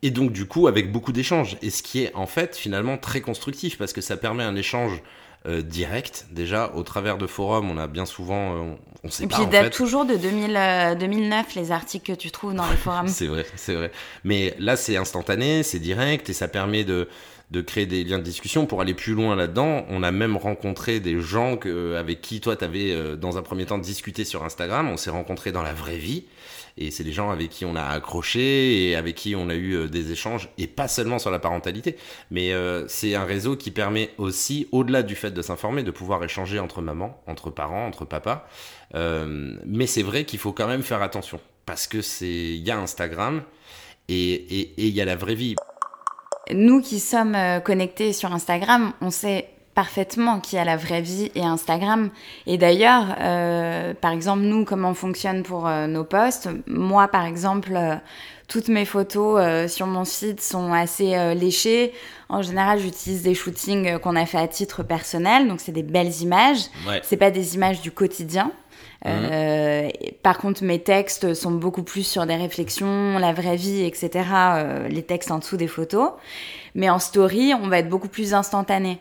et 0.03 0.11
donc 0.11 0.31
du 0.31 0.45
coup 0.45 0.67
avec 0.67 0.91
beaucoup 0.91 1.11
d'échanges. 1.11 1.57
Et 1.61 1.69
ce 1.69 1.81
qui 1.81 2.03
est 2.03 2.13
en 2.13 2.27
fait 2.27 2.55
finalement 2.55 2.97
très 2.97 3.21
constructif 3.21 3.77
parce 3.77 3.93
que 3.93 4.01
ça 4.01 4.17
permet 4.17 4.43
un 4.43 4.55
échange 4.55 5.01
euh, 5.47 5.61
direct. 5.61 6.27
Déjà, 6.31 6.73
au 6.75 6.83
travers 6.83 7.17
de 7.17 7.25
forums, 7.25 7.71
on 7.71 7.77
a 7.77 7.87
bien 7.87 8.05
souvent, 8.05 8.55
euh, 8.55 8.75
on 9.03 9.09
sait 9.09 9.23
et 9.23 9.27
pas. 9.27 9.37
Et 9.37 9.39
puis, 9.43 9.47
date 9.47 9.71
toujours 9.71 10.03
de 10.03 10.15
2000, 10.15 10.97
2009, 10.99 11.55
les 11.55 11.71
articles 11.71 12.11
que 12.11 12.17
tu 12.17 12.31
trouves 12.31 12.53
dans 12.53 12.69
les 12.69 12.75
forums. 12.75 13.07
c'est 13.07 13.27
vrai, 13.27 13.45
c'est 13.55 13.75
vrai. 13.75 13.91
Mais 14.25 14.55
là, 14.59 14.75
c'est 14.75 14.97
instantané, 14.97 15.63
c'est 15.63 15.79
direct, 15.79 16.29
et 16.29 16.33
ça 16.33 16.49
permet 16.49 16.83
de, 16.83 17.07
de 17.51 17.61
créer 17.61 17.85
des 17.85 18.03
liens 18.03 18.19
de 18.19 18.23
discussion. 18.23 18.65
Pour 18.65 18.81
aller 18.81 18.93
plus 18.93 19.13
loin 19.13 19.35
là-dedans, 19.35 19.85
on 19.89 20.03
a 20.03 20.11
même 20.11 20.35
rencontré 20.35 20.99
des 20.99 21.19
gens 21.21 21.55
que, 21.55 21.95
avec 21.95 22.21
qui 22.21 22.41
toi, 22.41 22.57
tu 22.57 22.65
avais 22.65 22.91
euh, 22.91 23.15
dans 23.15 23.37
un 23.37 23.41
premier 23.41 23.65
temps 23.65 23.77
discuté 23.77 24.25
sur 24.25 24.43
Instagram. 24.43 24.89
On 24.89 24.97
s'est 24.97 25.09
rencontrés 25.09 25.51
dans 25.53 25.63
la 25.63 25.73
vraie 25.73 25.97
vie. 25.97 26.25
Et 26.79 26.91
c'est 26.91 27.03
des 27.03 27.13
gens 27.13 27.31
avec 27.31 27.49
qui 27.49 27.65
on 27.65 27.75
a 27.75 27.83
accroché 27.83 28.89
et 28.89 28.95
avec 28.95 29.15
qui 29.15 29.35
on 29.35 29.49
a 29.49 29.55
eu 29.55 29.75
euh, 29.75 29.87
des 29.87 30.11
échanges, 30.11 30.49
et 30.57 30.67
pas 30.67 30.87
seulement 30.87 31.17
sur 31.17 31.31
la 31.31 31.39
parentalité, 31.39 31.95
mais 32.29 32.53
euh, 32.53 32.87
c'est 32.87 33.15
un 33.15 33.23
réseau 33.23 33.55
qui 33.55 33.71
permet 33.71 34.11
aussi, 34.19 34.67
au-delà 34.71 35.01
du 35.01 35.15
fait 35.15 35.31
de 35.31 35.41
s'informer, 35.41 35.81
de 35.81 35.89
pouvoir 35.89 36.23
échanger 36.23 36.59
entre 36.59 36.83
mamans, 36.83 37.19
entre 37.25 37.49
parents, 37.49 37.87
entre 37.87 38.05
papas. 38.05 38.47
mais 38.93 39.87
c'est 39.87 40.03
vrai 40.03 40.25
qu'il 40.25 40.37
faut 40.37 40.51
quand 40.51 40.67
même 40.67 40.83
faire 40.83 41.01
attention, 41.01 41.39
parce 41.65 41.87
que 41.87 42.03
c'est, 42.03 42.27
il 42.27 42.63
y 42.63 42.69
a 42.69 42.77
Instagram 42.77 43.41
et 44.07 44.71
il 44.77 44.93
y 44.93 45.01
a 45.01 45.05
la 45.05 45.15
vraie 45.15 45.35
vie 45.35 45.55
nous 46.53 46.81
qui 46.81 46.99
sommes 46.99 47.35
euh, 47.35 47.59
connectés 47.59 48.13
sur 48.13 48.33
Instagram, 48.33 48.93
on 49.01 49.11
sait 49.11 49.49
parfaitement 49.75 50.39
qu'il 50.39 50.57
y 50.57 50.59
a 50.59 50.65
la 50.65 50.75
vraie 50.75 51.01
vie 51.01 51.31
et 51.35 51.43
Instagram. 51.43 52.09
Et 52.47 52.57
d'ailleurs, 52.57 53.15
euh, 53.19 53.93
par 53.93 54.11
exemple, 54.11 54.41
nous, 54.41 54.65
comment 54.65 54.89
on 54.89 54.93
fonctionne 54.95 55.43
pour 55.43 55.67
euh, 55.67 55.85
nos 55.85 56.03
posts. 56.03 56.49
Moi, 56.65 57.07
par 57.09 57.25
exemple, 57.25 57.77
toutes 58.47 58.69
mes 58.69 58.85
photos 58.85 59.69
sur 59.71 59.85
mon 59.85 60.03
site 60.03 60.41
sont 60.41 60.73
assez 60.73 61.35
léchées. 61.35 61.93
En 62.27 62.41
général, 62.41 62.79
j'utilise 62.79 63.21
des 63.21 63.35
shootings 63.35 63.99
qu'on 63.99 64.15
a 64.15 64.25
fait 64.25 64.39
à 64.39 64.47
titre 64.47 64.81
personnel, 64.81 65.47
donc 65.47 65.59
c'est 65.59 65.73
des 65.73 65.83
belles 65.83 66.21
images. 66.21 66.61
C'est 67.03 67.17
pas 67.17 67.29
des 67.29 67.53
images 67.53 67.81
du 67.81 67.91
quotidien. 67.91 68.51
Euh, 69.05 69.89
par 70.23 70.37
contre, 70.37 70.63
mes 70.63 70.79
textes 70.79 71.33
sont 71.33 71.51
beaucoup 71.51 71.83
plus 71.83 72.05
sur 72.05 72.25
des 72.25 72.35
réflexions, 72.35 73.19
la 73.19 73.33
vraie 73.33 73.55
vie, 73.55 73.83
etc. 73.83 74.09
Euh, 74.33 74.87
les 74.87 75.03
textes 75.03 75.31
en 75.31 75.39
dessous 75.39 75.57
des 75.57 75.67
photos. 75.67 76.11
Mais 76.75 76.89
en 76.89 76.99
story, 76.99 77.53
on 77.53 77.67
va 77.67 77.79
être 77.79 77.89
beaucoup 77.89 78.09
plus 78.09 78.33
instantané. 78.33 78.99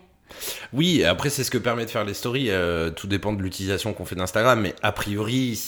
Oui, 0.73 1.05
après, 1.05 1.31
c'est 1.31 1.45
ce 1.45 1.51
que 1.51 1.59
permet 1.59 1.85
de 1.85 1.91
faire 1.91 2.05
les 2.05 2.15
stories. 2.15 2.51
Euh, 2.51 2.91
tout 2.91 3.07
dépend 3.07 3.33
de 3.33 3.43
l'utilisation 3.43 3.93
qu'on 3.93 4.05
fait 4.05 4.17
d'Instagram. 4.17 4.61
Mais 4.61 4.75
a 4.83 4.93
priori, 4.93 5.59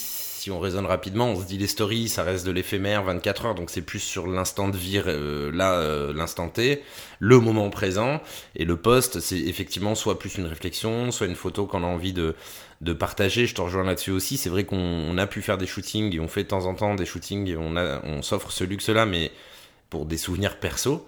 on 0.51 0.59
raisonne 0.59 0.85
rapidement, 0.85 1.27
on 1.27 1.39
se 1.39 1.45
dit 1.45 1.57
les 1.57 1.67
stories, 1.67 2.09
ça 2.09 2.23
reste 2.23 2.45
de 2.45 2.51
l'éphémère, 2.51 3.03
24 3.03 3.45
heures, 3.45 3.55
donc 3.55 3.69
c'est 3.69 3.81
plus 3.81 3.99
sur 3.99 4.27
l'instant 4.27 4.69
de 4.69 4.77
vie, 4.77 5.01
euh, 5.05 5.51
là, 5.53 5.73
euh, 5.73 6.13
l'instant 6.13 6.49
T, 6.49 6.83
le 7.19 7.39
moment 7.39 7.69
présent, 7.69 8.21
et 8.55 8.65
le 8.65 8.77
post, 8.77 9.19
c'est 9.19 9.39
effectivement 9.39 9.95
soit 9.95 10.19
plus 10.19 10.37
une 10.37 10.45
réflexion, 10.45 11.11
soit 11.11 11.27
une 11.27 11.35
photo 11.35 11.65
qu'on 11.65 11.83
a 11.83 11.87
envie 11.87 12.13
de, 12.13 12.35
de 12.81 12.93
partager. 12.93 13.45
Je 13.45 13.55
te 13.55 13.61
rejoins 13.61 13.83
là-dessus 13.83 14.11
aussi. 14.11 14.37
C'est 14.37 14.49
vrai 14.49 14.63
qu'on 14.63 15.17
a 15.17 15.27
pu 15.27 15.41
faire 15.41 15.57
des 15.57 15.67
shootings 15.67 16.15
et 16.15 16.19
on 16.19 16.27
fait 16.27 16.43
de 16.43 16.49
temps 16.49 16.65
en 16.65 16.75
temps 16.75 16.95
des 16.95 17.05
shootings 17.05 17.47
et 17.47 17.57
on, 17.57 17.75
on 17.75 18.21
s'offre 18.21 18.51
ce 18.51 18.63
luxe-là, 18.63 19.05
mais 19.05 19.31
pour 19.89 20.05
des 20.05 20.17
souvenirs 20.17 20.59
perso. 20.59 21.05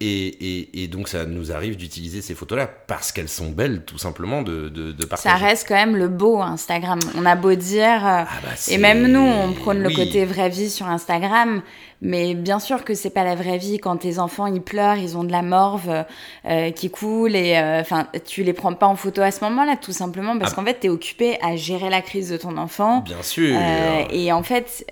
Et, 0.00 0.88
donc 0.90 1.08
ça 1.08 1.24
nous 1.24 1.52
arrive 1.52 1.76
d'utiliser 1.76 2.20
ces 2.20 2.34
photos-là 2.34 2.66
parce 2.66 3.10
qu'elles 3.12 3.28
sont 3.28 3.50
belles, 3.50 3.84
tout 3.84 3.96
simplement, 3.96 4.42
de, 4.42 4.68
de, 4.68 5.04
partager. 5.04 5.34
Ça 5.34 5.42
reste 5.42 5.66
quand 5.68 5.76
même 5.76 5.96
le 5.96 6.08
beau 6.08 6.42
Instagram. 6.42 6.98
On 7.16 7.24
a 7.24 7.36
beau 7.36 7.54
dire, 7.54 8.06
euh, 8.06 8.24
ah 8.24 8.28
bah 8.42 8.50
et 8.68 8.76
même 8.76 9.06
nous, 9.06 9.20
on 9.20 9.52
prône 9.52 9.82
le 9.82 9.90
côté 9.90 10.24
vraie 10.24 10.50
vie 10.50 10.68
sur 10.68 10.86
Instagram, 10.88 11.62
Mais 12.02 12.34
bien 12.34 12.58
sûr 12.58 12.84
que 12.84 12.94
c'est 12.94 13.10
pas 13.10 13.24
la 13.24 13.34
vraie 13.34 13.56
vie 13.56 13.78
quand 13.78 13.96
tes 13.96 14.18
enfants 14.18 14.46
ils 14.46 14.60
pleurent, 14.60 14.96
ils 14.96 15.16
ont 15.16 15.24
de 15.24 15.32
la 15.32 15.42
morve 15.42 16.04
euh, 16.44 16.70
qui 16.70 16.90
coule 16.90 17.34
et 17.34 17.56
euh, 17.56 17.80
enfin 17.80 18.08
tu 18.26 18.42
les 18.42 18.52
prends 18.52 18.74
pas 18.74 18.86
en 18.86 18.96
photo 18.96 19.22
à 19.22 19.30
ce 19.30 19.42
moment-là 19.44 19.76
tout 19.80 19.92
simplement 19.92 20.36
parce 20.38 20.52
ah. 20.52 20.56
qu'en 20.56 20.64
fait 20.64 20.80
tu 20.80 20.88
es 20.88 20.90
occupé 20.90 21.38
à 21.40 21.56
gérer 21.56 21.88
la 21.88 22.02
crise 22.02 22.30
de 22.30 22.36
ton 22.36 22.58
enfant. 22.58 23.00
Bien 23.00 23.22
sûr. 23.22 23.56
et 24.10 24.32
en 24.32 24.42
fait 24.42 24.84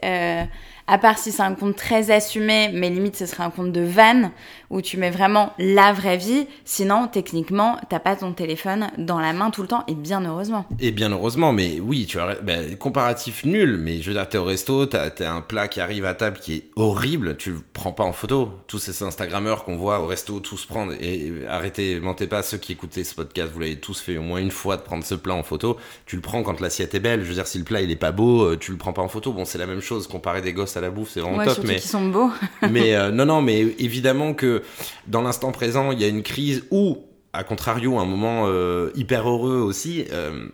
à 0.86 0.98
part 0.98 1.18
si 1.18 1.32
c'est 1.32 1.42
un 1.42 1.54
compte 1.54 1.76
très 1.76 2.10
assumé, 2.10 2.70
mais 2.72 2.90
limite 2.90 3.16
ce 3.16 3.26
serait 3.26 3.44
un 3.44 3.50
compte 3.50 3.72
de 3.72 3.82
van 3.82 4.30
où 4.70 4.80
tu 4.80 4.96
mets 4.96 5.10
vraiment 5.10 5.52
la 5.58 5.92
vraie 5.92 6.16
vie. 6.16 6.46
Sinon, 6.64 7.06
techniquement, 7.06 7.76
t'as 7.88 7.98
pas 7.98 8.16
ton 8.16 8.32
téléphone 8.32 8.90
dans 8.98 9.20
la 9.20 9.32
main 9.32 9.50
tout 9.50 9.62
le 9.62 9.68
temps 9.68 9.84
et 9.86 9.94
bien 9.94 10.24
heureusement. 10.24 10.66
Et 10.80 10.90
bien 10.90 11.10
heureusement, 11.10 11.52
mais 11.52 11.78
oui, 11.80 12.06
tu 12.06 12.18
as 12.18 12.36
ben, 12.42 12.76
comparatif 12.76 13.44
nul. 13.44 13.76
Mais 13.78 14.00
je 14.00 14.08
veux 14.08 14.14
dire, 14.14 14.28
t'es 14.28 14.38
au 14.38 14.44
resto, 14.44 14.86
t'as 14.86 15.10
as 15.20 15.30
un 15.30 15.40
plat 15.42 15.68
qui 15.68 15.80
arrive 15.80 16.04
à 16.04 16.14
table 16.14 16.38
qui 16.38 16.54
est 16.54 16.70
horrible, 16.76 17.36
tu 17.36 17.50
le 17.50 17.60
prends 17.72 17.92
pas 17.92 18.04
en 18.04 18.12
photo. 18.12 18.50
Tous 18.66 18.78
ces 18.78 19.02
Instagrammeurs 19.02 19.64
qu'on 19.64 19.76
voit 19.76 20.00
au 20.00 20.06
resto 20.06 20.40
tous 20.40 20.66
prendre 20.66 20.92
et 20.94 21.32
arrêtez, 21.48 22.00
mentez 22.00 22.26
pas 22.26 22.42
ceux 22.42 22.58
qui 22.58 22.72
écoutaient 22.72 23.04
ce 23.04 23.14
podcast, 23.14 23.52
vous 23.52 23.60
l'avez 23.60 23.76
tous 23.76 24.00
fait 24.00 24.16
au 24.16 24.22
moins 24.22 24.40
une 24.40 24.50
fois 24.50 24.76
de 24.76 24.82
prendre 24.82 25.04
ce 25.04 25.14
plat 25.14 25.34
en 25.34 25.42
photo. 25.42 25.76
Tu 26.06 26.16
le 26.16 26.22
prends 26.22 26.42
quand 26.42 26.60
l'assiette 26.60 26.94
est 26.94 27.00
belle. 27.00 27.22
Je 27.22 27.28
veux 27.28 27.34
dire, 27.34 27.46
si 27.46 27.58
le 27.58 27.64
plat 27.64 27.82
il 27.82 27.90
est 27.90 27.96
pas 27.96 28.12
beau, 28.12 28.44
euh, 28.44 28.56
tu 28.56 28.72
le 28.72 28.78
prends 28.78 28.92
pas 28.92 29.02
en 29.02 29.08
photo. 29.08 29.32
Bon, 29.32 29.44
c'est 29.44 29.58
la 29.58 29.66
même 29.66 29.80
chose 29.80 30.06
comparé 30.06 30.40
des 30.40 30.52
gosses 30.52 30.71
à 30.76 30.80
la 30.80 30.90
bouffe, 30.90 31.10
c'est 31.10 31.20
vraiment 31.20 31.44
top. 31.44 31.58
Mais 31.64 31.76
qui 31.76 31.88
sont 31.88 32.08
beaux. 32.08 32.30
mais 32.70 32.94
euh, 32.94 33.10
non, 33.10 33.26
non, 33.26 33.42
mais 33.42 33.60
évidemment 33.78 34.34
que 34.34 34.62
dans 35.06 35.22
l'instant 35.22 35.52
présent, 35.52 35.92
il 35.92 36.00
y 36.00 36.04
a 36.04 36.08
une 36.08 36.22
crise 36.22 36.64
ou, 36.70 36.98
à 37.32 37.44
contrario, 37.44 37.98
un 37.98 38.04
moment 38.04 38.44
euh, 38.46 38.90
hyper 38.94 39.28
heureux 39.28 39.58
aussi. 39.58 40.04
Euh, 40.12 40.48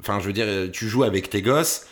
enfin, 0.00 0.20
je 0.20 0.26
veux 0.26 0.32
dire, 0.32 0.46
tu 0.72 0.88
joues 0.88 1.04
avec 1.04 1.30
tes 1.30 1.42
gosses, 1.42 1.86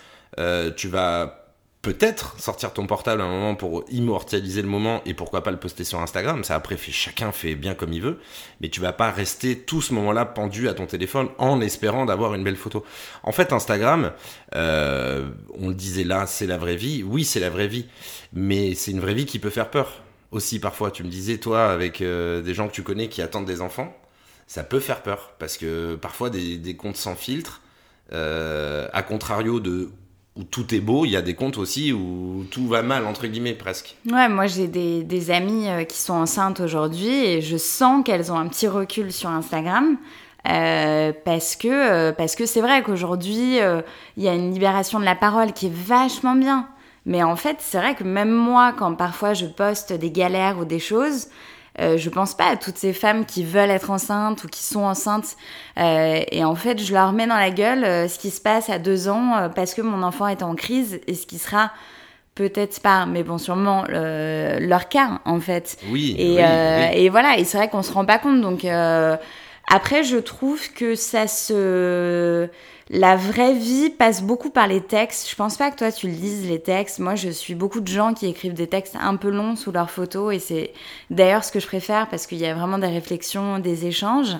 tu 0.76 0.88
vas 0.88 1.43
peut-être 1.84 2.40
sortir 2.40 2.72
ton 2.72 2.86
portable 2.86 3.20
à 3.20 3.24
un 3.26 3.28
moment 3.28 3.54
pour 3.54 3.84
immortaliser 3.90 4.62
le 4.62 4.68
moment 4.68 5.02
et 5.04 5.12
pourquoi 5.12 5.42
pas 5.42 5.50
le 5.50 5.58
poster 5.58 5.84
sur 5.84 6.00
Instagram. 6.00 6.42
Ça 6.42 6.54
après 6.54 6.78
fait 6.78 6.92
chacun 6.92 7.30
fait 7.30 7.54
bien 7.54 7.74
comme 7.74 7.92
il 7.92 8.00
veut, 8.00 8.18
mais 8.62 8.70
tu 8.70 8.80
vas 8.80 8.94
pas 8.94 9.10
rester 9.10 9.58
tout 9.58 9.82
ce 9.82 9.92
moment-là 9.92 10.24
pendu 10.24 10.66
à 10.70 10.74
ton 10.74 10.86
téléphone 10.86 11.28
en 11.36 11.60
espérant 11.60 12.06
d'avoir 12.06 12.34
une 12.34 12.42
belle 12.42 12.56
photo. 12.56 12.86
En 13.22 13.32
fait, 13.32 13.52
Instagram, 13.52 14.12
euh, 14.54 15.28
on 15.58 15.68
le 15.68 15.74
disait 15.74 16.04
là, 16.04 16.26
c'est 16.26 16.46
la 16.46 16.56
vraie 16.56 16.76
vie. 16.76 17.02
Oui, 17.02 17.22
c'est 17.22 17.38
la 17.38 17.50
vraie 17.50 17.68
vie, 17.68 17.86
mais 18.32 18.74
c'est 18.74 18.90
une 18.90 19.00
vraie 19.00 19.14
vie 19.14 19.26
qui 19.26 19.38
peut 19.38 19.50
faire 19.50 19.70
peur 19.70 20.00
aussi 20.30 20.60
parfois. 20.60 20.90
Tu 20.90 21.04
me 21.04 21.10
disais 21.10 21.36
toi 21.36 21.70
avec 21.70 22.00
euh, 22.00 22.40
des 22.40 22.54
gens 22.54 22.66
que 22.66 22.72
tu 22.72 22.82
connais 22.82 23.08
qui 23.08 23.20
attendent 23.20 23.44
des 23.44 23.60
enfants, 23.60 23.94
ça 24.46 24.64
peut 24.64 24.80
faire 24.80 25.02
peur 25.02 25.34
parce 25.38 25.58
que 25.58 25.96
parfois 25.96 26.30
des, 26.30 26.76
comptes 26.76 26.96
sans 26.96 27.14
filtre. 27.14 27.60
Euh, 28.12 28.86
à 28.92 29.02
contrario 29.02 29.60
de 29.60 29.90
où 30.36 30.42
tout 30.42 30.74
est 30.74 30.80
beau, 30.80 31.04
il 31.04 31.10
y 31.10 31.16
a 31.16 31.22
des 31.22 31.34
comptes 31.34 31.58
aussi 31.58 31.92
où 31.92 32.44
tout 32.50 32.66
va 32.66 32.82
mal, 32.82 33.06
entre 33.06 33.26
guillemets, 33.26 33.54
presque. 33.54 33.96
Ouais, 34.10 34.28
moi 34.28 34.46
j'ai 34.46 34.66
des, 34.66 35.04
des 35.04 35.30
amies 35.30 35.68
euh, 35.68 35.84
qui 35.84 35.98
sont 35.98 36.14
enceintes 36.14 36.60
aujourd'hui 36.60 37.08
et 37.08 37.40
je 37.40 37.56
sens 37.56 38.04
qu'elles 38.04 38.32
ont 38.32 38.38
un 38.38 38.48
petit 38.48 38.66
recul 38.66 39.12
sur 39.12 39.30
Instagram. 39.30 39.96
Euh, 40.46 41.12
parce 41.24 41.56
que 41.56 41.68
euh, 41.68 42.12
parce 42.12 42.36
que 42.36 42.44
c'est 42.44 42.60
vrai 42.60 42.82
qu'aujourd'hui 42.82 43.60
il 44.18 44.22
y 44.22 44.28
a 44.28 44.34
une 44.34 44.52
libération 44.52 45.00
de 45.00 45.04
la 45.06 45.14
parole 45.14 45.54
qui 45.54 45.68
est 45.68 45.74
vachement 45.74 46.34
bien 46.34 46.68
mais 47.06 47.22
en 47.22 47.34
fait 47.34 47.56
c'est 47.60 47.78
vrai 47.78 47.94
que 47.94 48.04
même 48.04 48.30
moi 48.30 48.74
quand 48.76 48.94
parfois 48.94 49.32
je 49.32 49.46
poste 49.46 49.94
des 49.94 50.10
galères 50.10 50.58
ou 50.58 50.66
des 50.66 50.80
choses 50.80 51.28
euh, 51.80 51.98
je 51.98 52.08
pense 52.08 52.34
pas 52.34 52.46
à 52.46 52.56
toutes 52.56 52.76
ces 52.76 52.92
femmes 52.92 53.24
qui 53.26 53.44
veulent 53.44 53.70
être 53.70 53.90
enceintes 53.90 54.44
ou 54.44 54.48
qui 54.48 54.62
sont 54.62 54.84
enceintes. 54.84 55.36
Euh, 55.78 56.20
et 56.30 56.44
en 56.44 56.54
fait, 56.54 56.80
je 56.80 56.92
leur 56.92 57.12
mets 57.12 57.26
dans 57.26 57.36
la 57.36 57.50
gueule 57.50 57.84
euh, 57.84 58.08
ce 58.08 58.18
qui 58.18 58.30
se 58.30 58.40
passe 58.40 58.70
à 58.70 58.78
deux 58.78 59.08
ans 59.08 59.36
euh, 59.36 59.48
parce 59.48 59.74
que 59.74 59.82
mon 59.82 60.02
enfant 60.02 60.28
est 60.28 60.42
en 60.42 60.54
crise 60.54 61.00
et 61.06 61.14
ce 61.14 61.26
qui 61.26 61.38
sera 61.38 61.72
peut-être 62.34 62.80
pas, 62.80 63.06
mais 63.06 63.22
bon, 63.22 63.38
sûrement 63.38 63.84
leur 63.88 64.88
cas 64.88 65.20
en 65.24 65.38
fait. 65.38 65.76
Oui. 65.88 66.16
Et, 66.18 66.38
oui, 66.38 66.42
et 66.92 67.08
voilà, 67.08 67.38
et 67.38 67.44
c'est 67.44 67.56
vrai 67.56 67.68
qu'on 67.68 67.82
se 67.82 67.92
rend 67.92 68.04
pas 68.04 68.18
compte. 68.18 68.40
Donc 68.40 68.66
après, 69.68 70.04
je 70.04 70.16
trouve 70.16 70.72
que 70.72 70.94
ça 70.94 71.26
se 71.26 72.48
la 72.90 73.16
vraie 73.16 73.54
vie 73.54 73.90
passe 73.90 74.22
beaucoup 74.22 74.50
par 74.50 74.66
les 74.66 74.82
textes. 74.82 75.30
Je 75.30 75.34
pense 75.36 75.56
pas 75.56 75.70
que 75.70 75.76
toi 75.76 75.90
tu 75.90 76.06
lises 76.08 76.48
les 76.48 76.60
textes. 76.60 76.98
Moi, 76.98 77.14
je 77.14 77.30
suis 77.30 77.54
beaucoup 77.54 77.80
de 77.80 77.88
gens 77.88 78.12
qui 78.12 78.26
écrivent 78.26 78.54
des 78.54 78.66
textes 78.66 78.96
un 79.00 79.16
peu 79.16 79.30
longs 79.30 79.56
sous 79.56 79.72
leurs 79.72 79.90
photos 79.90 80.34
et 80.34 80.38
c'est 80.38 80.72
d'ailleurs 81.10 81.44
ce 81.44 81.52
que 81.52 81.60
je 81.60 81.66
préfère 81.66 82.08
parce 82.08 82.26
qu'il 82.26 82.38
y 82.38 82.46
a 82.46 82.54
vraiment 82.54 82.78
des 82.78 82.88
réflexions, 82.88 83.58
des 83.58 83.86
échanges. 83.86 84.36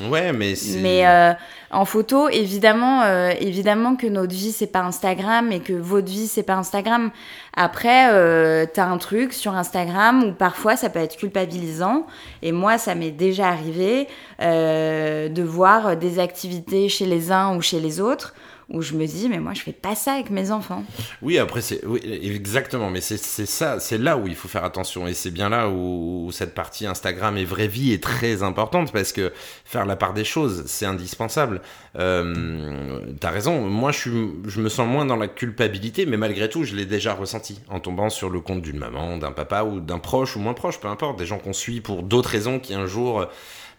Ouais, 0.00 0.32
mais. 0.32 0.54
Mais 0.82 1.06
euh, 1.06 1.32
en 1.70 1.84
photo, 1.84 2.28
évidemment, 2.28 3.02
euh, 3.02 3.32
évidemment 3.40 3.96
que 3.96 4.06
notre 4.06 4.34
vie 4.34 4.52
c'est 4.52 4.66
pas 4.66 4.82
Instagram 4.82 5.50
et 5.52 5.60
que 5.60 5.72
votre 5.72 6.08
vie 6.08 6.28
c'est 6.28 6.42
pas 6.42 6.54
Instagram. 6.54 7.10
Après, 7.54 8.10
euh, 8.12 8.66
t'as 8.72 8.86
un 8.86 8.98
truc 8.98 9.32
sur 9.32 9.54
Instagram 9.54 10.22
où 10.22 10.32
parfois 10.32 10.76
ça 10.76 10.90
peut 10.90 10.98
être 10.98 11.16
culpabilisant. 11.16 12.06
Et 12.42 12.52
moi, 12.52 12.78
ça 12.78 12.94
m'est 12.94 13.10
déjà 13.10 13.48
arrivé 13.48 14.06
euh, 14.42 15.28
de 15.28 15.42
voir 15.42 15.96
des 15.96 16.18
activités 16.18 16.88
chez 16.88 17.06
les 17.06 17.32
uns 17.32 17.56
ou 17.56 17.62
chez 17.62 17.80
les 17.80 18.00
autres 18.00 18.34
où 18.68 18.82
je 18.82 18.94
me 18.94 19.06
dis 19.06 19.28
mais 19.28 19.38
moi 19.38 19.54
je 19.54 19.60
fais 19.60 19.72
pas 19.72 19.94
ça 19.94 20.14
avec 20.14 20.30
mes 20.30 20.50
enfants. 20.50 20.84
Oui 21.22 21.38
après 21.38 21.60
c'est 21.60 21.84
oui, 21.84 22.00
exactement 22.04 22.90
mais 22.90 23.00
c'est 23.00 23.16
ça 23.16 23.78
c'est 23.78 23.98
là 23.98 24.16
où 24.16 24.26
il 24.26 24.34
faut 24.34 24.48
faire 24.48 24.64
attention 24.64 25.06
et 25.06 25.14
c'est 25.14 25.30
bien 25.30 25.48
là 25.48 25.68
où, 25.68 26.30
cette 26.32 26.54
partie 26.54 26.86
Instagram 26.86 27.36
et 27.36 27.44
vraie 27.44 27.68
vie 27.68 27.92
est 27.92 28.02
très 28.02 28.42
importante 28.42 28.92
parce 28.92 29.12
que 29.12 29.32
faire 29.64 29.86
la 29.86 29.94
part 29.94 30.14
des 30.14 30.24
choses 30.24 30.64
c'est 30.66 30.86
indispensable. 30.86 31.62
Euh, 31.96 33.00
T'as 33.20 33.30
raison 33.30 33.60
moi 33.60 33.92
je 33.92 33.98
suis 33.98 34.10
je 34.46 34.60
me 34.60 34.68
sens 34.68 34.88
moins 34.88 35.04
dans 35.04 35.16
la 35.16 35.28
culpabilité 35.28 36.04
mais 36.04 36.16
malgré 36.16 36.48
tout 36.48 36.64
je 36.64 36.74
l'ai 36.74 36.86
déjà 36.86 37.14
ressenti 37.14 37.60
en 37.68 37.78
tombant 37.78 38.10
sur 38.10 38.30
le 38.30 38.40
compte 38.40 38.62
d'une 38.62 38.78
maman 38.78 39.16
d'un 39.16 39.32
papa 39.32 39.62
ou 39.62 39.80
d'un 39.80 39.98
proche 39.98 40.36
ou 40.36 40.40
moins 40.40 40.54
proche 40.54 40.80
peu 40.80 40.88
importe 40.88 41.18
des 41.18 41.26
gens 41.26 41.38
qu'on 41.38 41.52
suit 41.52 41.80
pour 41.80 42.02
d'autres 42.02 42.30
raisons 42.30 42.58
qui 42.58 42.74
un 42.74 42.86
jour 42.86 43.26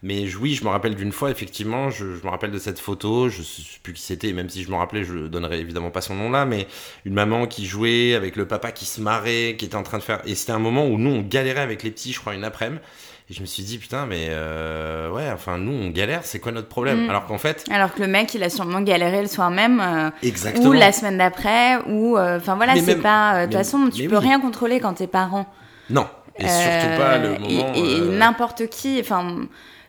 mais 0.04 0.26
oui, 0.36 0.54
je 0.54 0.64
me 0.64 0.70
rappelle 0.70 0.96
d'une 0.96 1.12
fois, 1.12 1.32
effectivement, 1.32 1.90
je, 1.90 2.06
me 2.06 2.30
rappelle 2.30 2.52
de 2.52 2.60
cette 2.60 2.80
photo, 2.80 3.30
je 3.30 3.42
sais 3.42 3.64
plus 3.82 3.94
qui 3.94 4.02
c'était, 4.02 4.32
même 4.34 4.50
si 4.50 4.64
je 4.64 4.70
me 4.70 4.76
rappelais, 4.76 5.04
je 5.04 5.28
donnerai 5.28 5.60
évidemment 5.60 5.90
pas 5.90 6.02
son 6.02 6.16
nom 6.16 6.30
là, 6.30 6.46
mais 6.46 6.68
une 7.06 7.14
maman 7.14 7.48
qui 7.48 7.66
jouait 7.66 8.14
avec 8.14 8.36
le 8.36 8.48
papa 8.48 8.72
qui 8.72 8.86
se 8.86 9.02
marrait, 9.02 9.56
qui 9.58 9.66
était 9.66 9.76
en 9.76 9.84
train 9.84 9.98
de 9.98 10.04
faire. 10.04 10.22
Et 10.26 10.36
c'était 10.36 10.52
un 10.52 10.60
moment 10.60 10.86
où 10.86 10.98
nous, 10.98 11.10
on 11.10 11.22
galérait 11.22 11.62
avec 11.62 11.84
les 11.84 11.92
petits, 11.92 12.14
je 12.14 12.20
crois, 12.20 12.36
une 12.36 12.44
après-midi. 12.44 12.82
Et 13.30 13.34
je 13.34 13.42
me 13.42 13.46
suis 13.46 13.64
dit, 13.64 13.78
putain, 13.78 14.06
mais 14.06 14.28
euh, 14.30 15.12
ouais, 15.12 15.30
enfin, 15.34 15.58
nous, 15.58 15.74
on 15.74 15.90
galère, 15.90 16.22
c'est 16.24 16.40
quoi 16.40 16.54
notre 16.54 16.70
problème? 16.70 17.08
Mm. 17.08 17.10
Alors 17.10 17.26
qu'en 17.26 17.38
fait. 17.38 17.66
Alors 17.70 17.94
que 17.94 18.00
le 18.00 18.08
mec, 18.08 18.34
il 18.34 18.42
a 18.42 18.50
sûrement 18.50 18.80
galéré 18.80 19.22
le 19.22 19.28
soir 19.28 19.52
même. 19.52 19.82
Euh, 19.82 20.10
Exactement. 20.24 20.70
Ou 20.70 20.72
la 20.72 20.94
semaine 20.94 21.18
d'après, 21.18 21.78
ou. 21.88 22.18
Euh, 22.18 22.38
enfin, 22.38 22.56
voilà, 22.56 22.76
c'est 22.78 22.96
pas. 22.96 23.42
De 23.42 23.52
toute 23.52 23.56
façon, 23.56 23.90
tu 23.90 24.08
peux 24.08 24.18
rien 24.18 24.40
contrôler 24.40 24.80
quand 24.80 24.94
t'es 24.94 25.08
parent. 25.08 25.46
Non. 25.90 26.08
Et 26.40 26.48
surtout 26.48 26.98
pas 26.98 27.18
le 27.18 27.30
moment. 27.32 27.74
Et, 27.76 27.98
et 27.98 28.02
n'importe 28.02 28.68
qui. 28.68 29.00
Enfin 29.00 29.48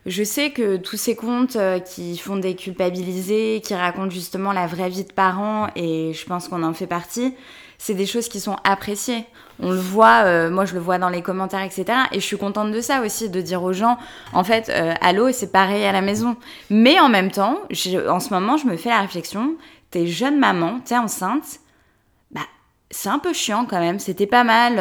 je 0.08 0.22
sais 0.24 0.50
que 0.50 0.76
tous 0.76 0.96
ces 0.96 1.14
contes 1.14 1.56
euh, 1.56 1.80
qui 1.80 2.16
font 2.16 2.36
des 2.36 2.54
culpabilisés, 2.56 3.60
qui 3.62 3.74
racontent 3.74 4.10
justement 4.10 4.52
la 4.52 4.66
vraie 4.66 4.88
vie 4.88 5.04
de 5.04 5.12
parents, 5.12 5.68
et 5.76 6.12
je 6.14 6.24
pense 6.24 6.48
qu'on 6.48 6.62
en 6.62 6.72
fait 6.72 6.86
partie, 6.86 7.34
c'est 7.76 7.94
des 7.94 8.06
choses 8.06 8.28
qui 8.28 8.40
sont 8.40 8.56
appréciées. 8.64 9.24
On 9.60 9.70
le 9.70 9.78
voit, 9.78 10.22
euh, 10.24 10.50
moi 10.50 10.64
je 10.64 10.74
le 10.74 10.80
vois 10.80 10.98
dans 10.98 11.10
les 11.10 11.20
commentaires, 11.20 11.62
etc. 11.62 11.84
Et 12.12 12.20
je 12.20 12.24
suis 12.24 12.38
contente 12.38 12.72
de 12.72 12.80
ça 12.80 13.02
aussi, 13.02 13.28
de 13.28 13.40
dire 13.40 13.62
aux 13.62 13.74
gens, 13.74 13.98
en 14.32 14.44
fait, 14.44 14.70
euh, 14.70 14.94
allô, 15.02 15.30
c'est 15.30 15.52
pareil 15.52 15.84
à 15.84 15.92
la 15.92 16.00
maison. 16.00 16.36
Mais 16.70 16.98
en 17.00 17.10
même 17.10 17.30
temps, 17.30 17.58
en 18.08 18.20
ce 18.20 18.32
moment, 18.32 18.56
je 18.56 18.66
me 18.66 18.76
fais 18.76 18.88
la 18.88 19.00
réflexion, 19.00 19.56
t'es 19.90 20.06
jeune 20.06 20.38
maman, 20.38 20.80
t'es 20.84 20.96
enceinte, 20.96 21.60
c'est 22.90 23.08
un 23.08 23.18
peu 23.18 23.32
chiant 23.32 23.66
quand 23.68 23.80
même. 23.80 23.98
C'était 23.98 24.26
pas 24.26 24.44
mal, 24.44 24.76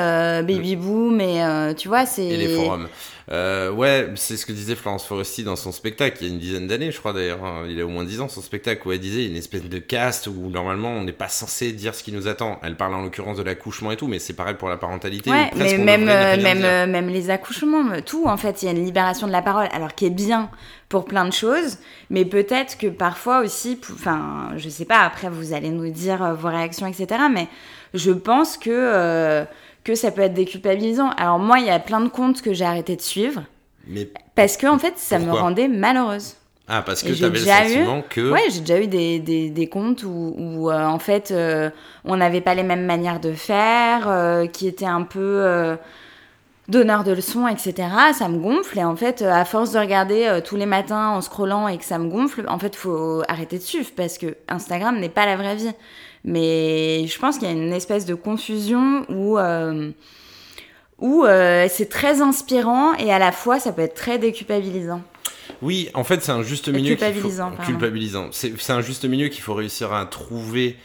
baby 0.46 0.76
boom, 0.76 1.16
mais 1.18 1.74
tu 1.76 1.88
vois, 1.88 2.06
c'est. 2.06 2.26
Et 2.26 2.38
les 2.38 2.56
forums. 2.56 2.88
Euh, 3.30 3.72
ouais, 3.72 4.10
c'est 4.16 4.38
ce 4.38 4.46
que 4.46 4.54
disait 4.54 4.76
Florence 4.76 5.06
Foresti 5.06 5.44
dans 5.44 5.58
son 5.58 5.74
spectacle, 5.74 6.18
il 6.22 6.28
y 6.28 6.30
a 6.30 6.34
une 6.34 6.40
dizaine 6.40 6.68
d'années, 6.68 6.92
je 6.92 7.00
crois 7.00 7.12
d'ailleurs. 7.12 7.44
Hein. 7.44 7.66
Il 7.68 7.80
a 7.82 7.86
au 7.86 7.90
moins 7.90 8.06
dix 8.06 8.22
ans 8.22 8.30
son 8.30 8.42
spectacle 8.42 8.88
où 8.88 8.92
elle 8.94 9.00
disait 9.00 9.26
une 9.26 9.36
espèce 9.36 9.64
de 9.64 9.80
cast 9.80 10.28
où 10.28 10.50
normalement 10.50 10.92
on 10.92 11.04
n'est 11.04 11.12
pas 11.12 11.28
censé 11.28 11.74
dire 11.74 11.94
ce 11.94 12.04
qui 12.04 12.14
nous 12.14 12.30
attend. 12.30 12.58
Elle 12.64 12.78
parle 12.78 12.96
en 12.96 13.02
l'occurrence 13.02 13.38
de 13.38 13.44
l'accouchement 13.44 13.92
et 13.92 13.98
tout, 13.98 14.08
mais 14.08 14.20
c'est 14.20 14.34
pareil 14.34 14.56
pour 14.56 14.70
la 14.70 14.78
parentalité. 14.78 15.30
Ouais, 15.30 15.52
mais 15.58 15.78
même, 15.78 16.08
euh, 16.08 16.42
même, 16.42 16.64
euh, 16.64 16.88
même 16.88 17.10
les 17.10 17.30
accouchements, 17.30 18.00
tout 18.06 18.28
en 18.28 18.38
fait, 18.38 18.62
il 18.62 18.68
y 18.68 18.70
a 18.70 18.72
une 18.72 18.86
libération 18.86 19.28
de 19.28 19.34
la 19.34 19.42
parole, 19.42 19.68
alors 19.74 19.94
qui 19.94 20.06
est 20.06 20.12
bien 20.12 20.50
pour 20.88 21.04
plein 21.04 21.26
de 21.26 21.34
choses, 21.34 21.80
mais 22.10 22.24
peut-être 22.24 22.78
que 22.78 22.88
parfois 22.88 23.42
aussi, 23.42 23.78
enfin, 23.92 24.52
je 24.56 24.70
sais 24.70 24.86
pas, 24.86 25.02
après 25.02 25.30
vous 25.30 25.52
allez 25.52 25.70
nous 25.70 25.90
dire 25.90 26.34
vos 26.34 26.48
réactions, 26.48 26.88
etc. 26.88 27.24
Mais 27.30 27.50
je 27.94 28.12
pense 28.12 28.58
que 28.58 29.46
que 29.88 29.96
ça 29.96 30.12
peut 30.12 30.22
être 30.22 30.34
déculpabilisant. 30.34 31.12
Alors 31.12 31.40
moi, 31.40 31.60
il 31.60 31.66
y 31.66 31.70
a 31.70 31.80
plein 31.80 32.02
de 32.02 32.10
comptes 32.10 32.42
que 32.42 32.54
j'ai 32.54 32.66
arrêté 32.66 32.98
de 32.98 33.02
suivre. 33.02 33.44
Mais 33.88 34.10
parce 34.36 34.58
que 34.58 34.68
en 34.68 34.78
fait, 34.78 34.96
ça 34.98 35.18
me 35.18 35.32
rendait 35.32 35.70
malheureuse. 35.70 36.36
Ah, 36.68 36.82
parce 36.82 37.02
que 37.02 37.14
tu 37.14 37.24
avais 37.24 37.40
le 37.40 37.46
sentiment 37.46 38.04
que... 38.10 38.30
Ouais, 38.30 38.44
j'ai 38.50 38.60
déjà 38.60 38.82
eu 38.82 38.88
des, 38.88 39.20
des, 39.20 39.50
des 39.50 39.68
comptes 39.70 40.04
où, 40.04 40.36
où 40.38 40.70
euh, 40.70 40.86
en 40.86 41.00
fait, 41.00 41.32
euh, 41.32 41.70
on 42.04 42.18
n'avait 42.18 42.42
pas 42.42 42.54
les 42.54 42.64
mêmes 42.64 42.86
manières 42.86 43.22
de 43.22 43.32
faire, 43.32 44.10
euh, 44.10 44.48
qui 44.48 44.68
étaient 44.68 44.86
un 44.86 45.04
peu 45.04 45.78
donneur 46.68 47.06
de 47.06 47.14
leçons, 47.14 47.48
etc. 47.48 47.88
Ça 48.12 48.28
me 48.28 48.40
gonfle 48.40 48.78
et 48.78 48.84
en 48.84 48.98
fait, 48.98 49.22
à 49.22 49.46
force 49.46 49.72
de 49.72 49.80
regarder 49.80 50.42
tous 50.44 50.58
les 50.58 50.66
matins 50.66 51.12
en 51.12 51.22
scrollant 51.22 51.70
et 51.70 51.78
que 51.78 51.86
ça 51.86 51.98
me 51.98 52.10
gonfle, 52.10 52.44
en 52.50 52.60
fait, 52.60 52.76
faut 52.76 53.24
arrêter 53.30 53.58
de 53.58 53.64
suivre 53.64 53.92
parce 53.96 54.18
que 54.18 54.36
Instagram 54.50 55.00
n'est 55.00 55.08
pas 55.08 55.26
la 55.26 55.38
vraie 55.38 55.56
vie. 55.56 55.72
Mais 56.28 57.08
je 57.08 57.18
pense 57.18 57.40
qu'il 57.40 57.48
y 57.48 57.52
a 57.52 57.54
une 57.54 57.74
espèce 57.74 58.06
de 58.06 58.14
confusion 58.14 59.06
où 59.10 59.40
où 61.00 61.26
c'est 61.70 61.90
très 61.90 62.22
inspirant 62.22 62.94
et 62.96 63.12
à 63.12 63.18
la 63.18 63.32
fois 63.32 63.60
ça 63.60 63.72
peut 63.72 63.82
être 63.82 63.96
très 63.96 64.20
déculpabilisant. 64.20 65.02
Oui, 65.62 65.90
en 65.96 66.04
fait, 66.04 66.22
c'est 66.22 66.32
un 66.32 66.44
juste 66.44 66.68
milieu. 66.68 66.96
Culpabilisant. 66.96 67.52
Culpabilisant. 67.66 68.28
C'est 68.32 68.70
un 68.70 68.82
juste 68.82 69.06
milieu 69.06 69.30
qu'il 69.30 69.42
faut 69.42 69.56
réussir 69.56 69.94
à 69.94 70.06
trouver 70.06 70.76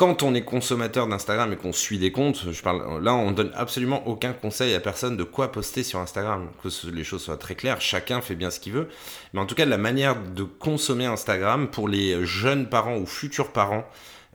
quand 0.00 0.22
on 0.22 0.34
est 0.34 0.44
consommateur 0.44 1.06
d'Instagram 1.08 1.52
et 1.52 1.56
qu'on 1.56 1.74
suit 1.74 1.98
des 1.98 2.10
comptes, 2.10 2.50
je 2.50 2.62
parle, 2.62 3.04
là, 3.04 3.14
on 3.14 3.32
donne 3.32 3.52
absolument 3.54 4.06
aucun 4.08 4.32
conseil 4.32 4.74
à 4.74 4.80
personne 4.80 5.18
de 5.18 5.24
quoi 5.24 5.52
poster 5.52 5.82
sur 5.82 5.98
Instagram. 5.98 6.48
Que 6.62 6.68
les 6.90 7.04
choses 7.04 7.22
soient 7.22 7.36
très 7.36 7.54
claires, 7.54 7.82
chacun 7.82 8.22
fait 8.22 8.34
bien 8.34 8.50
ce 8.50 8.60
qu'il 8.60 8.72
veut. 8.72 8.88
Mais 9.34 9.40
en 9.40 9.46
tout 9.46 9.54
cas, 9.54 9.66
la 9.66 9.76
manière 9.76 10.16
de 10.16 10.42
consommer 10.42 11.04
Instagram 11.04 11.68
pour 11.68 11.86
les 11.86 12.24
jeunes 12.24 12.70
parents 12.70 12.96
ou 12.96 13.04
futurs 13.04 13.52
parents 13.52 13.84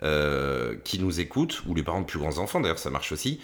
euh, 0.04 0.76
qui 0.84 1.00
nous 1.00 1.20
écoutent, 1.20 1.64
ou 1.68 1.76
les 1.76 1.84
parents 1.84 2.02
de 2.02 2.06
plus 2.06 2.20
grands 2.20 2.38
enfants, 2.38 2.60
d'ailleurs, 2.60 2.80
ça 2.80 2.90
marche 2.90 3.12
aussi. 3.12 3.40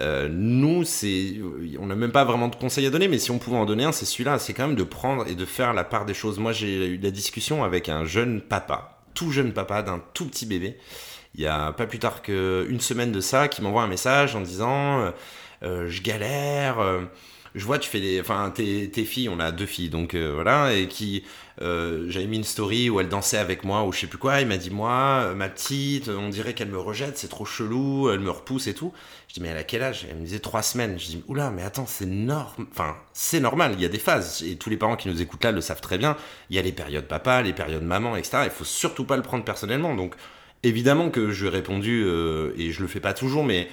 Euh, 0.00 0.28
nous, 0.30 0.84
c'est, 0.84 1.40
on 1.78 1.86
n'a 1.86 1.96
même 1.96 2.12
pas 2.12 2.24
vraiment 2.24 2.48
de 2.48 2.56
conseils 2.56 2.86
à 2.86 2.90
donner, 2.90 3.08
mais 3.08 3.18
si 3.18 3.30
on 3.30 3.38
pouvait 3.38 3.56
en 3.56 3.66
donner 3.66 3.84
un, 3.84 3.92
c'est 3.92 4.06
celui-là. 4.06 4.38
C'est 4.38 4.52
quand 4.52 4.66
même 4.66 4.76
de 4.76 4.84
prendre 4.84 5.26
et 5.26 5.34
de 5.34 5.44
faire 5.44 5.72
la 5.72 5.84
part 5.84 6.04
des 6.04 6.14
choses. 6.14 6.38
Moi, 6.38 6.52
j'ai 6.52 6.86
eu 6.86 6.98
la 6.98 7.10
discussion 7.10 7.64
avec 7.64 7.88
un 7.88 8.04
jeune 8.04 8.40
papa, 8.40 9.00
tout 9.14 9.32
jeune 9.32 9.52
papa 9.52 9.82
d'un 9.82 10.02
tout 10.14 10.26
petit 10.26 10.46
bébé 10.46 10.78
il 11.36 11.42
y 11.42 11.46
a 11.46 11.72
pas 11.72 11.86
plus 11.86 11.98
tard 11.98 12.22
qu'une 12.22 12.80
semaine 12.80 13.12
de 13.12 13.20
ça, 13.20 13.48
qui 13.48 13.62
m'envoie 13.62 13.82
un 13.82 13.88
message 13.88 14.34
en 14.34 14.40
disant 14.40 15.00
euh, 15.00 15.10
euh, 15.62 15.88
Je 15.88 16.02
galère, 16.02 16.80
euh, 16.80 17.02
je 17.56 17.64
vois, 17.64 17.78
tu 17.78 17.90
fais 17.90 18.00
des. 18.00 18.20
Enfin, 18.20 18.52
tes, 18.54 19.04
filles, 19.04 19.28
on 19.28 19.40
a 19.40 19.50
deux 19.50 19.66
filles, 19.66 19.88
donc 19.88 20.14
voilà, 20.14 20.72
et 20.72 20.86
qui. 20.86 21.24
J'avais 21.58 22.26
mis 22.26 22.36
une 22.36 22.44
story 22.44 22.90
où 22.90 23.00
elle 23.00 23.08
dansait 23.08 23.38
avec 23.38 23.64
moi, 23.64 23.84
ou 23.84 23.92
je 23.92 24.00
sais 24.00 24.06
plus 24.06 24.18
quoi, 24.18 24.40
il 24.40 24.46
m'a 24.46 24.58
dit 24.58 24.70
Moi, 24.70 25.34
ma 25.34 25.48
petite, 25.48 26.08
on 26.08 26.28
dirait 26.28 26.54
qu'elle 26.54 26.68
me 26.68 26.78
rejette, 26.78 27.18
c'est 27.18 27.28
trop 27.28 27.44
chelou, 27.44 28.10
elle 28.10 28.20
me 28.20 28.30
repousse 28.30 28.66
et 28.66 28.74
tout. 28.74 28.92
Je 29.28 29.34
dis 29.34 29.40
Mais 29.40 29.48
elle 29.48 29.56
a 29.56 29.64
quel 29.64 29.82
âge? 29.82 30.06
Elle 30.08 30.16
me 30.16 30.24
disait 30.24 30.38
trois 30.38 30.62
semaines. 30.62 30.98
Je 30.98 31.06
dis 31.06 31.24
Oula, 31.28 31.50
mais 31.50 31.62
attends, 31.62 31.86
c'est 31.86 32.06
normal. 32.06 32.66
Enfin, 32.70 32.96
c'est 33.12 33.40
normal, 33.40 33.72
il 33.74 33.80
y 33.80 33.86
a 33.86 33.88
des 33.88 33.98
phases, 33.98 34.44
et 34.46 34.56
tous 34.56 34.70
les 34.70 34.76
parents 34.76 34.96
qui 34.96 35.08
nous 35.08 35.22
écoutent 35.22 35.44
là 35.44 35.52
le 35.52 35.60
savent 35.60 35.80
très 35.80 35.98
bien. 35.98 36.16
Il 36.50 36.56
y 36.56 36.58
a 36.58 36.62
les 36.62 36.72
périodes 36.72 37.08
papa, 37.08 37.42
les 37.42 37.52
périodes 37.54 37.84
maman, 37.84 38.16
etc. 38.16 38.38
Il 38.44 38.50
faut 38.50 38.64
surtout 38.64 39.04
pas 39.04 39.16
le 39.16 39.22
prendre 39.22 39.44
personnellement. 39.44 39.94
Donc, 39.94 40.14
Évidemment 40.62 41.10
que 41.10 41.30
je 41.30 41.42
lui 41.42 41.48
ai 41.48 41.50
répondu, 41.50 42.02
euh, 42.04 42.52
et 42.56 42.72
je 42.72 42.80
le 42.82 42.88
fais 42.88 42.98
pas 42.98 43.12
toujours, 43.12 43.44
mais 43.44 43.68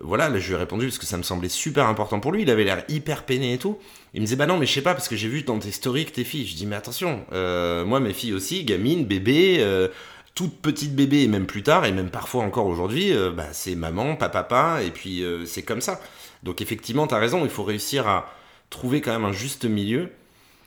voilà, 0.00 0.28
là, 0.28 0.38
je 0.38 0.48
lui 0.48 0.54
ai 0.54 0.58
répondu 0.58 0.86
parce 0.86 0.98
que 0.98 1.06
ça 1.06 1.16
me 1.16 1.22
semblait 1.22 1.48
super 1.48 1.86
important 1.86 2.20
pour 2.20 2.32
lui. 2.32 2.42
Il 2.42 2.50
avait 2.50 2.64
l'air 2.64 2.84
hyper 2.88 3.24
peiné 3.24 3.54
et 3.54 3.58
tout. 3.58 3.78
Il 4.12 4.20
me 4.20 4.26
disait, 4.26 4.36
bah 4.36 4.46
non, 4.46 4.58
mais 4.58 4.66
je 4.66 4.72
sais 4.72 4.82
pas, 4.82 4.94
parce 4.94 5.08
que 5.08 5.16
j'ai 5.16 5.28
vu 5.28 5.42
dans 5.42 5.58
tes 5.58 5.70
stories 5.70 6.04
que 6.04 6.10
tes 6.10 6.24
filles. 6.24 6.46
Je 6.46 6.56
dis, 6.56 6.66
mais 6.66 6.76
attention, 6.76 7.24
euh, 7.32 7.84
moi, 7.84 8.00
mes 8.00 8.12
filles 8.12 8.34
aussi, 8.34 8.64
gamines, 8.64 9.04
bébés, 9.04 9.58
euh, 9.60 9.88
toutes 10.34 10.60
petites 10.60 10.94
bébés, 10.94 11.22
et 11.22 11.28
même 11.28 11.46
plus 11.46 11.62
tard, 11.62 11.86
et 11.86 11.92
même 11.92 12.10
parfois 12.10 12.42
encore 12.42 12.66
aujourd'hui, 12.66 13.12
bah, 13.36 13.46
c'est 13.52 13.76
maman, 13.76 14.16
papa, 14.16 14.42
papa, 14.42 14.82
et 14.82 14.90
puis 14.90 15.24
c'est 15.46 15.62
comme 15.62 15.80
ça. 15.80 16.00
Donc 16.42 16.60
effectivement, 16.60 17.06
tu 17.06 17.14
as 17.14 17.18
raison, 17.18 17.44
il 17.44 17.50
faut 17.50 17.62
réussir 17.62 18.08
à 18.08 18.32
trouver 18.68 19.00
quand 19.00 19.12
même 19.12 19.24
un 19.24 19.32
juste 19.32 19.64
milieu 19.64 20.10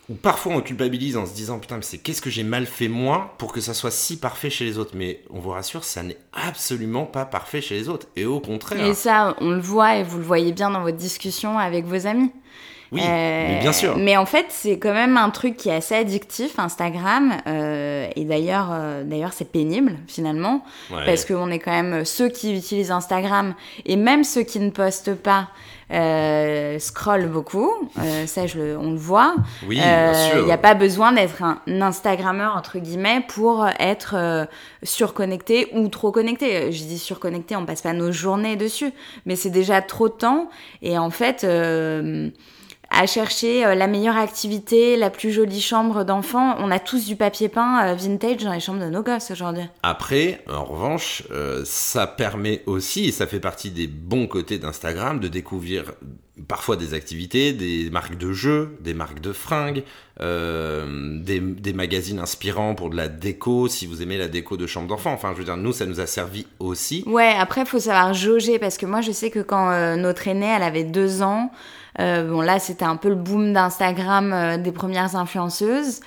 ou 0.09 0.15
parfois 0.15 0.53
on 0.53 0.61
culpabilise 0.61 1.17
en 1.17 1.25
se 1.25 1.33
disant 1.33 1.59
putain 1.59 1.77
mais 1.77 1.83
c'est 1.83 1.97
qu'est-ce 1.97 2.21
que 2.21 2.29
j'ai 2.29 2.43
mal 2.43 2.65
fait 2.65 2.87
moi 2.87 3.35
pour 3.37 3.51
que 3.51 3.61
ça 3.61 3.73
soit 3.73 3.91
si 3.91 4.17
parfait 4.17 4.49
chez 4.49 4.65
les 4.65 4.77
autres. 4.77 4.93
Mais 4.95 5.21
on 5.29 5.39
vous 5.39 5.49
rassure 5.49 5.83
ça 5.83 6.03
n'est 6.03 6.17
absolument 6.33 7.05
pas 7.05 7.25
parfait 7.25 7.61
chez 7.61 7.75
les 7.75 7.89
autres. 7.89 8.07
Et 8.15 8.25
au 8.25 8.39
contraire. 8.39 8.85
Et 8.85 8.93
ça 8.93 9.35
on 9.41 9.51
le 9.51 9.61
voit 9.61 9.97
et 9.97 10.03
vous 10.03 10.17
le 10.17 10.23
voyez 10.23 10.53
bien 10.53 10.69
dans 10.69 10.81
votre 10.81 10.97
discussion 10.97 11.57
avec 11.57 11.85
vos 11.85 12.07
amis 12.07 12.31
oui, 12.91 13.01
mais 13.05 13.59
bien 13.61 13.73
sûr. 13.73 13.97
Mais 13.97 14.17
en 14.17 14.25
fait, 14.25 14.45
c'est 14.49 14.77
quand 14.79 14.93
même 14.93 15.17
un 15.17 15.29
truc 15.29 15.57
qui 15.57 15.69
est 15.69 15.75
assez 15.75 15.95
addictif, 15.95 16.57
Instagram. 16.59 17.33
Euh, 17.47 18.07
et 18.15 18.23
d'ailleurs, 18.23 18.69
euh, 18.71 19.03
d'ailleurs, 19.03 19.33
c'est 19.33 19.51
pénible 19.51 19.97
finalement, 20.07 20.63
parce 20.89 21.25
qu'on 21.25 21.51
est 21.51 21.59
quand 21.59 21.71
même 21.71 22.05
ceux 22.05 22.29
qui 22.29 22.55
utilisent 22.55 22.91
Instagram 22.91 23.53
et 23.85 23.95
même 23.95 24.23
ceux 24.23 24.43
qui 24.43 24.59
ne 24.59 24.69
postent 24.69 25.15
pas 25.15 25.49
euh, 25.91 26.79
scroll 26.79 27.27
beaucoup, 27.27 27.71
euh, 27.99 28.27
ça 28.27 28.45
je 28.45 28.59
le, 28.59 28.77
on 28.77 28.91
le 28.91 28.97
voit. 28.97 29.35
Oui, 29.67 29.79
euh, 29.81 30.13
Il 30.39 30.43
n'y 30.43 30.51
a 30.51 30.57
pas 30.57 30.73
besoin 30.73 31.13
d'être 31.13 31.43
un, 31.43 31.61
Instagrammeur 31.67 32.55
entre 32.57 32.79
guillemets 32.79 33.23
pour 33.27 33.65
être 33.79 34.15
euh, 34.17 34.45
surconnecté 34.83 35.69
ou 35.73 35.87
trop 35.87 36.11
connecté. 36.11 36.71
Je 36.71 36.83
dis 36.83 36.99
surconnecté, 36.99 37.55
on 37.55 37.65
passe 37.65 37.81
pas 37.81 37.93
nos 37.93 38.11
journées 38.11 38.57
dessus, 38.57 38.91
mais 39.25 39.35
c'est 39.35 39.49
déjà 39.49 39.81
trop 39.81 40.09
de 40.09 40.13
temps 40.13 40.49
et 40.81 40.97
en 40.97 41.09
fait 41.09 41.45
à 42.89 43.05
chercher 43.05 43.65
euh, 43.65 43.75
la 43.75 43.87
meilleure 43.87 44.17
activité, 44.17 44.95
la 44.97 45.09
plus 45.09 45.31
jolie 45.31 45.61
chambre 45.61 46.03
d'enfant. 46.03 46.55
On 46.59 46.71
a 46.71 46.79
tous 46.79 47.05
du 47.05 47.15
papier 47.15 47.49
peint 47.49 47.85
euh, 47.85 47.95
vintage 47.95 48.43
dans 48.43 48.53
les 48.53 48.59
chambres 48.59 48.79
de 48.79 48.89
nos 48.89 49.03
gosses 49.03 49.31
aujourd'hui. 49.31 49.63
Après, 49.83 50.43
en 50.49 50.63
revanche, 50.63 51.23
euh, 51.31 51.63
ça 51.65 52.07
permet 52.07 52.63
aussi, 52.65 53.05
et 53.05 53.11
ça 53.11 53.27
fait 53.27 53.39
partie 53.39 53.71
des 53.71 53.87
bons 53.87 54.27
côtés 54.27 54.57
d'Instagram, 54.57 55.19
de 55.19 55.27
découvrir 55.27 55.93
parfois 56.47 56.75
des 56.75 56.93
activités, 56.93 57.51
des 57.51 57.89
marques 57.89 58.17
de 58.17 58.31
jeux, 58.31 58.77
des 58.81 58.93
marques 58.93 59.21
de 59.21 59.33
fringues, 59.33 59.83
des, 60.19 61.39
des, 61.39 61.73
magazines 61.73 62.19
inspirants 62.19 62.75
pour 62.75 62.91
de 62.91 62.95
la 62.95 63.07
déco, 63.07 63.67
si 63.67 63.87
vous 63.87 64.03
aimez 64.03 64.19
la 64.19 64.27
déco 64.27 64.55
de 64.55 64.67
chambre 64.67 64.87
d'enfant. 64.87 65.11
Enfin, 65.11 65.31
je 65.33 65.39
veux 65.39 65.45
dire, 65.45 65.57
nous, 65.57 65.73
ça 65.73 65.87
nous 65.87 65.99
a 65.99 66.05
servi 66.05 66.45
aussi. 66.59 67.03
Ouais, 67.07 67.33
après, 67.39 67.61
il 67.61 67.67
faut 67.67 67.79
savoir 67.79 68.13
jauger, 68.13 68.59
parce 68.59 68.77
que 68.77 68.85
moi, 68.85 69.01
je 69.01 69.11
sais 69.11 69.31
que 69.31 69.39
quand 69.39 69.97
notre 69.97 70.27
aînée, 70.27 70.53
elle 70.55 70.63
avait 70.63 70.83
deux 70.83 71.23
ans, 71.23 71.51
euh, 71.99 72.23
bon 72.23 72.41
là, 72.41 72.59
c'était 72.59 72.85
un 72.85 72.95
peu 72.95 73.09
le 73.09 73.15
boom 73.15 73.53
d'Instagram 73.53 74.33
euh, 74.33 74.57
des 74.57 74.71
premières 74.71 75.15
influenceuses. 75.15 76.01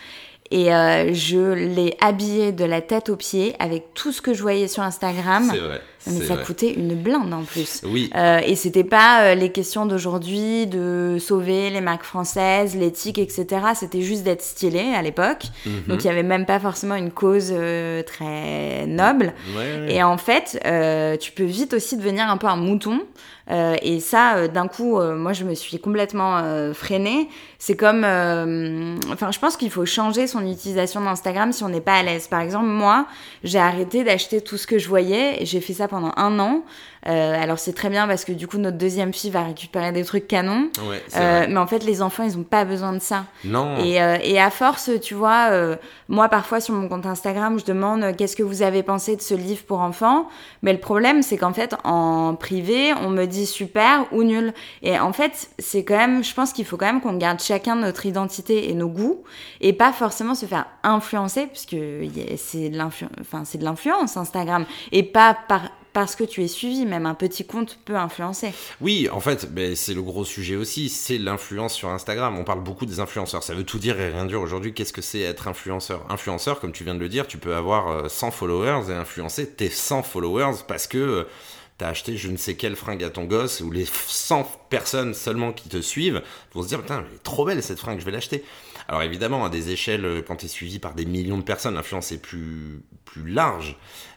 Et 0.52 0.74
euh, 0.74 1.14
je 1.14 1.52
l'ai 1.52 1.96
habillée 2.00 2.50
de 2.50 2.64
la 2.64 2.80
tête 2.80 3.08
aux 3.08 3.16
pieds 3.16 3.54
avec 3.60 3.94
tout 3.94 4.10
ce 4.10 4.20
que 4.20 4.34
je 4.34 4.42
voyais 4.42 4.66
sur 4.66 4.82
Instagram. 4.82 5.48
C'est 5.48 5.58
vrai. 5.58 5.80
Mais 6.06 6.24
ça 6.24 6.36
coûtait 6.36 6.72
une 6.72 6.94
blinde 6.94 7.32
en 7.34 7.42
plus. 7.42 7.82
Oui. 7.84 8.10
Euh, 8.16 8.40
et 8.44 8.56
c'était 8.56 8.84
pas 8.84 9.22
euh, 9.22 9.34
les 9.34 9.50
questions 9.50 9.84
d'aujourd'hui 9.84 10.66
de 10.66 11.18
sauver 11.20 11.68
les 11.68 11.82
marques 11.82 12.04
françaises, 12.04 12.74
l'éthique, 12.74 13.18
etc. 13.18 13.46
C'était 13.74 14.00
juste 14.00 14.22
d'être 14.22 14.42
stylé 14.42 14.94
à 14.94 15.02
l'époque. 15.02 15.44
Mhm. 15.66 15.82
Donc 15.88 16.04
il 16.04 16.06
y 16.06 16.10
avait 16.10 16.22
même 16.22 16.46
pas 16.46 16.58
forcément 16.58 16.94
une 16.94 17.10
cause 17.10 17.52
euh, 17.52 18.02
très 18.02 18.86
noble. 18.86 19.34
Et 19.88 20.02
en 20.02 20.16
fait, 20.16 20.60
euh, 20.64 21.16
tu 21.16 21.32
peux 21.32 21.44
vite 21.44 21.74
aussi 21.74 21.96
devenir 21.96 22.30
un 22.30 22.38
peu 22.38 22.46
un 22.46 22.56
mouton. 22.56 23.00
et 23.82 24.00
ça, 24.00 24.48
d'un 24.48 24.68
coup, 24.68 25.00
moi, 25.00 25.32
je 25.32 25.44
me 25.44 25.54
suis 25.54 25.78
complètement 25.80 26.40
freinée. 26.72 27.28
C'est 27.58 27.76
comme, 27.76 28.04
enfin, 28.04 29.32
je 29.32 29.38
pense 29.38 29.56
qu'il 29.56 29.70
faut 29.70 29.84
changer 29.84 30.28
son 30.28 30.46
utilisation 30.46 31.00
d'Instagram 31.00 31.52
si 31.52 31.64
on 31.64 31.68
n'est 31.68 31.80
pas 31.80 31.94
à 31.94 32.02
l'aise. 32.02 32.28
Par 32.28 32.40
exemple, 32.40 32.66
moi, 32.66 33.06
j'ai 33.42 33.58
arrêté 33.58 34.04
d'acheter 34.04 34.40
tout 34.40 34.56
ce 34.56 34.68
que 34.68 34.78
je 34.78 34.88
voyais. 34.88 35.44
J'ai 35.44 35.60
fait 35.60 35.74
ça 35.74 35.88
pendant 35.90 36.12
un 36.16 36.38
an. 36.38 36.62
Euh, 37.08 37.42
alors 37.42 37.58
c'est 37.58 37.72
très 37.72 37.88
bien 37.88 38.06
parce 38.06 38.26
que 38.26 38.32
du 38.32 38.46
coup 38.46 38.58
notre 38.58 38.76
deuxième 38.76 39.14
fille 39.14 39.30
va 39.30 39.42
récupérer 39.42 39.90
des 39.90 40.04
trucs 40.04 40.28
canons. 40.28 40.68
Euh, 41.16 41.46
mais 41.48 41.56
en 41.56 41.66
fait 41.66 41.82
les 41.82 42.02
enfants 42.02 42.24
ils 42.24 42.36
ont 42.36 42.42
pas 42.42 42.64
besoin 42.64 42.92
de 42.92 42.98
ça. 42.98 43.24
Non. 43.44 43.78
Et, 43.78 44.02
euh, 44.02 44.18
et 44.22 44.38
à 44.38 44.50
force 44.50 44.90
tu 45.00 45.14
vois, 45.14 45.50
moi 46.08 46.28
parfois 46.28 46.60
sur 46.60 46.74
mon 46.74 46.88
compte 46.88 47.06
Instagram 47.06 47.58
je 47.58 47.64
demande 47.64 48.14
qu'est-ce 48.16 48.36
que 48.36 48.42
vous 48.42 48.62
avez 48.62 48.82
pensé 48.82 49.16
de 49.16 49.22
ce 49.22 49.34
livre 49.34 49.62
pour 49.64 49.80
enfants? 49.80 50.28
Mais 50.62 50.72
le 50.72 50.78
problème 50.78 51.22
c'est 51.22 51.38
qu'en 51.38 51.54
fait 51.54 51.74
en 51.84 52.34
privé 52.34 52.92
on 53.00 53.08
me 53.08 53.24
dit 53.24 53.46
super 53.46 54.04
ou 54.12 54.22
nul. 54.22 54.52
Et 54.82 54.98
en 54.98 55.12
fait 55.12 55.48
c'est 55.58 55.84
quand 55.84 55.96
même, 55.96 56.22
je 56.22 56.34
pense 56.34 56.52
qu'il 56.52 56.66
faut 56.66 56.76
quand 56.76 56.86
même 56.86 57.00
qu'on 57.00 57.16
garde 57.16 57.40
chacun 57.40 57.76
notre 57.76 58.04
identité 58.04 58.70
et 58.70 58.74
nos 58.74 58.88
goûts 58.88 59.22
et 59.62 59.72
pas 59.72 59.92
forcément 59.92 60.34
se 60.34 60.44
faire 60.44 60.66
influencer 60.82 61.46
puisque 61.46 61.76
c'est 62.36 62.68
de 62.68 62.76
l'influence, 62.76 63.12
enfin 63.20 63.44
c'est 63.46 63.58
de 63.58 63.64
l'influence 63.64 64.18
Instagram 64.18 64.66
et 64.92 65.02
pas 65.02 65.34
par 65.48 65.62
parce 65.92 66.16
que 66.16 66.24
tu 66.24 66.42
es 66.42 66.48
suivi, 66.48 66.86
même 66.86 67.06
un 67.06 67.14
petit 67.14 67.46
compte 67.46 67.78
peut 67.84 67.96
influencer. 67.96 68.52
Oui, 68.80 69.08
en 69.10 69.20
fait, 69.20 69.48
c'est 69.74 69.94
le 69.94 70.02
gros 70.02 70.24
sujet 70.24 70.56
aussi, 70.56 70.88
c'est 70.88 71.18
l'influence 71.18 71.74
sur 71.74 71.88
Instagram. 71.88 72.38
On 72.38 72.44
parle 72.44 72.62
beaucoup 72.62 72.86
des 72.86 73.00
influenceurs, 73.00 73.42
ça 73.42 73.54
veut 73.54 73.64
tout 73.64 73.78
dire 73.78 74.00
et 74.00 74.10
rien 74.10 74.26
dire 74.26 74.40
aujourd'hui. 74.40 74.72
Qu'est-ce 74.72 74.92
que 74.92 75.02
c'est 75.02 75.20
être 75.20 75.48
influenceur? 75.48 76.04
Influenceur, 76.08 76.60
comme 76.60 76.72
tu 76.72 76.84
viens 76.84 76.94
de 76.94 77.00
le 77.00 77.08
dire, 77.08 77.26
tu 77.26 77.38
peux 77.38 77.54
avoir 77.54 78.10
100 78.10 78.26
euh, 78.26 78.30
followers 78.30 78.90
et 78.90 78.94
influencer 78.94 79.48
tes 79.50 79.70
100 79.70 80.02
followers 80.02 80.62
parce 80.66 80.86
que 80.86 81.26
euh, 81.80 81.84
tu 81.84 81.84
as 81.84 81.88
acheté 81.88 82.16
je 82.16 82.28
ne 82.28 82.36
sais 82.36 82.54
quelle 82.54 82.76
fringue 82.76 83.02
à 83.02 83.10
ton 83.10 83.24
gosse, 83.24 83.60
ou 83.60 83.70
les 83.70 83.86
100 83.86 84.66
personnes 84.68 85.14
seulement 85.14 85.52
qui 85.52 85.68
te 85.68 85.80
suivent 85.80 86.22
vont 86.54 86.62
se 86.62 86.68
dire, 86.68 86.80
putain, 86.80 87.04
elle 87.06 87.14
est 87.14 87.22
trop 87.22 87.44
belle 87.44 87.62
cette 87.62 87.78
fringue, 87.78 87.98
je 87.98 88.04
vais 88.04 88.12
l'acheter. 88.12 88.44
Alors 88.90 89.02
évidemment, 89.02 89.44
à 89.44 89.50
des 89.50 89.70
échelles, 89.70 90.04
euh, 90.04 90.20
quand 90.20 90.34
tu 90.34 90.46
es 90.46 90.48
suivi 90.48 90.80
par 90.80 90.94
des 90.94 91.04
millions 91.04 91.38
de 91.38 91.44
personnes, 91.44 91.74
l'influence 91.74 92.10
est 92.10 92.20
plus, 92.20 92.82
plus 93.04 93.24
large. 93.24 93.76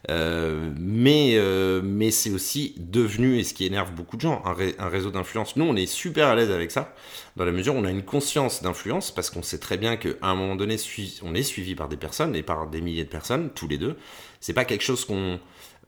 Euh, 0.09 0.71
mais 0.79 1.33
euh, 1.35 1.81
mais 1.83 2.09
c'est 2.09 2.31
aussi 2.31 2.73
devenu, 2.79 3.37
et 3.37 3.43
ce 3.43 3.53
qui 3.53 3.67
énerve 3.67 3.91
beaucoup 3.91 4.17
de 4.17 4.21
gens, 4.21 4.41
un, 4.45 4.89
réseau 4.89 5.11
d'influence. 5.11 5.57
Nous, 5.57 5.63
on 5.63 5.75
est 5.75 5.85
super 5.85 6.27
à 6.27 6.35
l'aise 6.35 6.49
avec 6.49 6.71
ça, 6.71 6.95
dans 7.35 7.45
la 7.45 7.51
mesure 7.51 7.75
où 7.75 7.77
on 7.77 7.85
a 7.85 7.91
une 7.91 8.01
conscience 8.01 8.63
d'influence, 8.63 9.11
parce 9.11 9.29
qu'on 9.29 9.43
sait 9.43 9.59
très 9.59 9.77
bien 9.77 9.95
qu'à 9.95 10.09
un 10.23 10.33
moment 10.33 10.55
donné, 10.55 10.77
on 11.21 11.35
est 11.35 11.43
suivi 11.43 11.75
par 11.75 11.87
des 11.87 11.97
personnes, 11.97 12.35
et 12.35 12.41
par 12.41 12.65
des 12.65 12.81
milliers 12.81 13.05
de 13.05 13.09
personnes, 13.09 13.51
tous 13.53 13.67
les 13.67 13.77
deux. 13.77 13.95
C'est 14.39 14.53
pas 14.53 14.65
quelque 14.65 14.83
chose 14.83 15.05
qu'on 15.05 15.39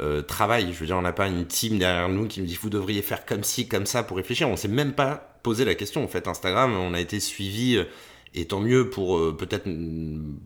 euh, 0.02 0.22
travaille. 0.22 0.74
Je 0.74 0.80
veux 0.80 0.86
dire, 0.86 0.98
on 0.98 1.02
n'a 1.02 1.14
pas 1.14 1.28
une 1.28 1.46
team 1.46 1.78
derrière 1.80 2.10
nous 2.10 2.28
qui 2.28 2.42
me 2.42 2.48
dit 2.48 2.58
vous 2.62 2.70
devriez 2.70 3.02
faire 3.02 3.26
comme 3.26 3.44
ci, 3.44 3.68
comme 3.68 3.86
ça 3.86 4.04
pour 4.04 4.18
réfléchir. 4.18 4.50
On 4.50 4.56
s'est 4.56 4.68
même 4.68 4.94
pas 4.94 5.38
posé 5.44 5.66
la 5.66 5.76
question. 5.76 6.04
En 6.04 6.08
fait, 6.08 6.28
Instagram, 6.28 6.74
on 6.76 6.94
a 6.94 7.00
été 7.00 7.20
suivi 7.20 7.80
et 8.36 8.46
tant 8.46 8.60
mieux 8.60 8.90
pour 8.90 9.18
euh, 9.18 9.36
peut-être 9.36 9.64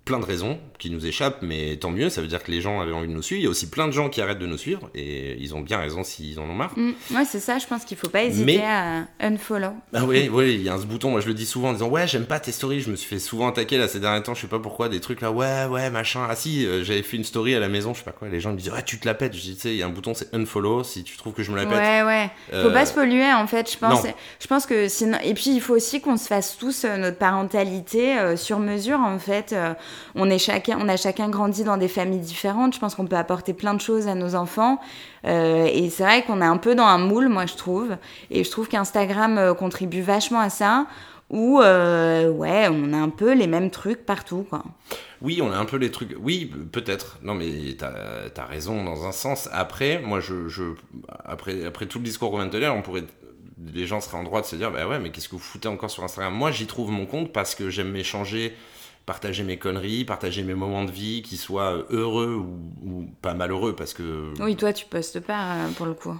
plein 0.05 0.19
de 0.19 0.25
raisons 0.25 0.59
qui 0.77 0.91
nous 0.91 1.07
échappent, 1.07 1.41
mais 1.41 1.75
tant 1.77 1.89
mieux, 1.89 2.09
ça 2.09 2.21
veut 2.21 2.27
dire 2.27 2.43
que 2.43 2.51
les 2.51 2.61
gens 2.61 2.79
avaient 2.79 2.93
envie 2.93 3.07
de 3.07 3.13
nous 3.13 3.23
suivre. 3.23 3.41
Il 3.41 3.43
y 3.43 3.47
a 3.47 3.49
aussi 3.49 3.69
plein 3.69 3.87
de 3.87 3.91
gens 3.91 4.09
qui 4.09 4.21
arrêtent 4.21 4.39
de 4.39 4.45
nous 4.45 4.57
suivre, 4.57 4.89
et 4.93 5.35
ils 5.39 5.55
ont 5.55 5.61
bien 5.61 5.79
raison 5.79 6.03
s'ils 6.03 6.39
en 6.39 6.43
ont 6.43 6.53
marre. 6.53 6.77
Mm. 6.77 6.91
ouais, 7.15 7.25
c'est 7.25 7.39
ça, 7.39 7.57
je 7.57 7.65
pense 7.65 7.85
qu'il 7.85 7.97
faut 7.97 8.09
pas 8.09 8.23
hésiter 8.23 8.61
à 8.61 9.07
unfollow. 9.19 9.73
Ah 9.93 10.05
oui, 10.05 10.29
oui, 10.31 10.55
il 10.55 10.63
y 10.63 10.69
a 10.69 10.77
ce 10.77 10.85
bouton, 10.85 11.09
moi 11.09 11.21
je 11.21 11.27
le 11.27 11.33
dis 11.33 11.47
souvent 11.47 11.69
en 11.69 11.73
disant 11.73 11.89
Ouais, 11.89 12.07
j'aime 12.07 12.25
pas 12.25 12.39
tes 12.39 12.51
stories, 12.51 12.81
je 12.81 12.91
me 12.91 12.95
suis 12.95 13.09
fait 13.09 13.19
souvent 13.19 13.49
attaquer 13.49 13.77
là 13.79 13.87
ces 13.87 13.99
derniers 13.99 14.21
temps, 14.21 14.35
je 14.35 14.41
sais 14.41 14.47
pas 14.47 14.59
pourquoi, 14.59 14.87
des 14.87 14.99
trucs 14.99 15.21
là, 15.21 15.31
ouais, 15.31 15.65
ouais, 15.65 15.89
machin. 15.89 16.27
Ah 16.29 16.35
si, 16.35 16.65
euh, 16.67 16.83
j'avais 16.83 17.01
fait 17.01 17.17
une 17.17 17.23
story 17.23 17.55
à 17.55 17.59
la 17.59 17.69
maison, 17.69 17.93
je 17.95 17.99
sais 17.99 18.05
pas 18.05 18.11
quoi, 18.11 18.29
les 18.29 18.39
gens 18.39 18.51
me 18.51 18.57
disaient 18.57 18.71
Ouais, 18.71 18.83
tu 18.83 18.99
te 18.99 19.07
la 19.07 19.15
pètes. 19.15 19.33
Je 19.33 19.41
dis 19.41 19.55
Tu 19.55 19.61
sais, 19.61 19.69
il 19.71 19.77
y 19.77 19.83
a 19.83 19.87
un 19.87 19.89
bouton, 19.89 20.13
c'est 20.13 20.33
unfollow, 20.35 20.83
si 20.83 21.03
tu 21.03 21.17
trouves 21.17 21.33
que 21.33 21.41
je 21.41 21.51
me 21.51 21.57
la 21.57 21.65
pète. 21.65 21.77
Ouais, 21.77 22.03
ouais. 22.03 22.29
Faut 22.63 22.71
pas 22.71 22.83
euh, 22.83 22.85
se 22.85 22.93
polluer 22.93 23.33
en 23.33 23.47
fait, 23.47 23.71
je 23.71 23.77
pense. 23.77 24.05
Je 24.39 24.47
pense 24.47 24.67
que 24.67 24.87
sinon. 24.87 25.17
Et 25.23 25.33
puis 25.33 25.49
il 25.49 25.61
faut 25.61 25.75
aussi 25.75 26.01
qu'on 26.01 26.17
se 26.17 26.27
fasse 26.27 26.57
tous 26.57 26.85
notre 26.85 27.17
parentalité 27.17 27.78
sur 28.35 28.59
mesure 28.59 28.99
en 28.99 29.19
fait. 29.19 29.53
Euh, 29.53 29.73
on, 30.15 30.29
est 30.29 30.39
chacun, 30.39 30.77
on 30.81 30.87
a 30.89 30.97
chacun 30.97 31.29
grandi 31.29 31.63
dans 31.63 31.77
des 31.77 31.87
familles 31.87 32.19
différentes. 32.19 32.73
Je 32.73 32.79
pense 32.79 32.95
qu'on 32.95 33.05
peut 33.05 33.15
apporter 33.15 33.53
plein 33.53 33.73
de 33.73 33.81
choses 33.81 34.07
à 34.07 34.15
nos 34.15 34.35
enfants. 34.35 34.79
Euh, 35.25 35.65
et 35.71 35.89
c'est 35.89 36.03
vrai 36.03 36.23
qu'on 36.23 36.41
est 36.41 36.45
un 36.45 36.57
peu 36.57 36.75
dans 36.75 36.85
un 36.85 36.97
moule, 36.97 37.29
moi 37.29 37.45
je 37.45 37.55
trouve. 37.55 37.97
Et 38.31 38.43
je 38.43 38.51
trouve 38.51 38.67
qu'Instagram 38.67 39.37
euh, 39.37 39.53
contribue 39.53 40.01
vachement 40.01 40.39
à 40.39 40.49
ça. 40.49 40.87
Où 41.31 41.59
ouais, 41.59 42.67
on 42.71 42.91
a 42.91 42.97
un 42.97 43.09
peu 43.09 43.35
les 43.35 43.45
mêmes 43.45 43.69
trucs 43.69 44.03
partout, 44.03 44.47
quoi. 44.49 44.63
Oui, 45.21 45.41
on 45.43 45.51
a 45.51 45.57
un 45.57 45.65
peu 45.65 45.77
les 45.77 45.91
trucs. 45.91 46.15
Oui, 46.19 46.51
peut-être. 46.71 47.19
Non, 47.21 47.35
mais 47.35 47.75
t'as 47.77 47.91
as 48.35 48.45
raison 48.45 48.83
dans 48.83 49.05
un 49.05 49.11
sens. 49.11 49.47
Après, 49.51 49.99
moi, 49.99 50.21
je, 50.21 50.47
je, 50.47 50.63
après, 51.23 51.65
après 51.65 51.85
tout 51.85 51.99
le 51.99 52.05
discours 52.05 52.31
qu'on 52.31 52.37
vient 52.37 52.47
de 52.47 52.51
tenir, 52.51 52.73
on 52.73 52.81
pourrait 52.81 53.03
les 53.73 53.85
gens 53.85 54.01
seraient 54.01 54.17
en 54.17 54.23
droit 54.23 54.41
de 54.41 54.45
se 54.45 54.55
dire 54.55 54.71
bah 54.71 54.87
ouais 54.87 54.99
mais 54.99 55.11
qu'est-ce 55.11 55.27
que 55.27 55.35
vous 55.35 55.39
foutez 55.39 55.67
encore 55.67 55.89
sur 55.89 56.03
Instagram? 56.03 56.33
Moi 56.33 56.51
j'y 56.51 56.67
trouve 56.67 56.91
mon 56.91 57.05
compte 57.05 57.33
parce 57.33 57.55
que 57.55 57.69
j'aime 57.69 57.91
m'échanger 57.91 58.53
partager 59.05 59.43
mes 59.43 59.57
conneries 59.57 60.05
partager 60.05 60.43
mes 60.43 60.53
moments 60.53 60.85
de 60.85 60.91
vie 60.91 61.21
qui 61.23 61.37
soient 61.37 61.85
heureux 61.89 62.35
ou, 62.35 63.09
pas 63.21 63.33
malheureux 63.33 63.75
parce 63.75 63.93
que 63.93 64.33
oui 64.39 64.55
toi 64.55 64.71
tu 64.71 64.85
postes 64.85 65.19
pas 65.19 65.53
euh, 65.55 65.69
pour 65.75 65.87
le 65.87 65.93
coup. 65.93 66.15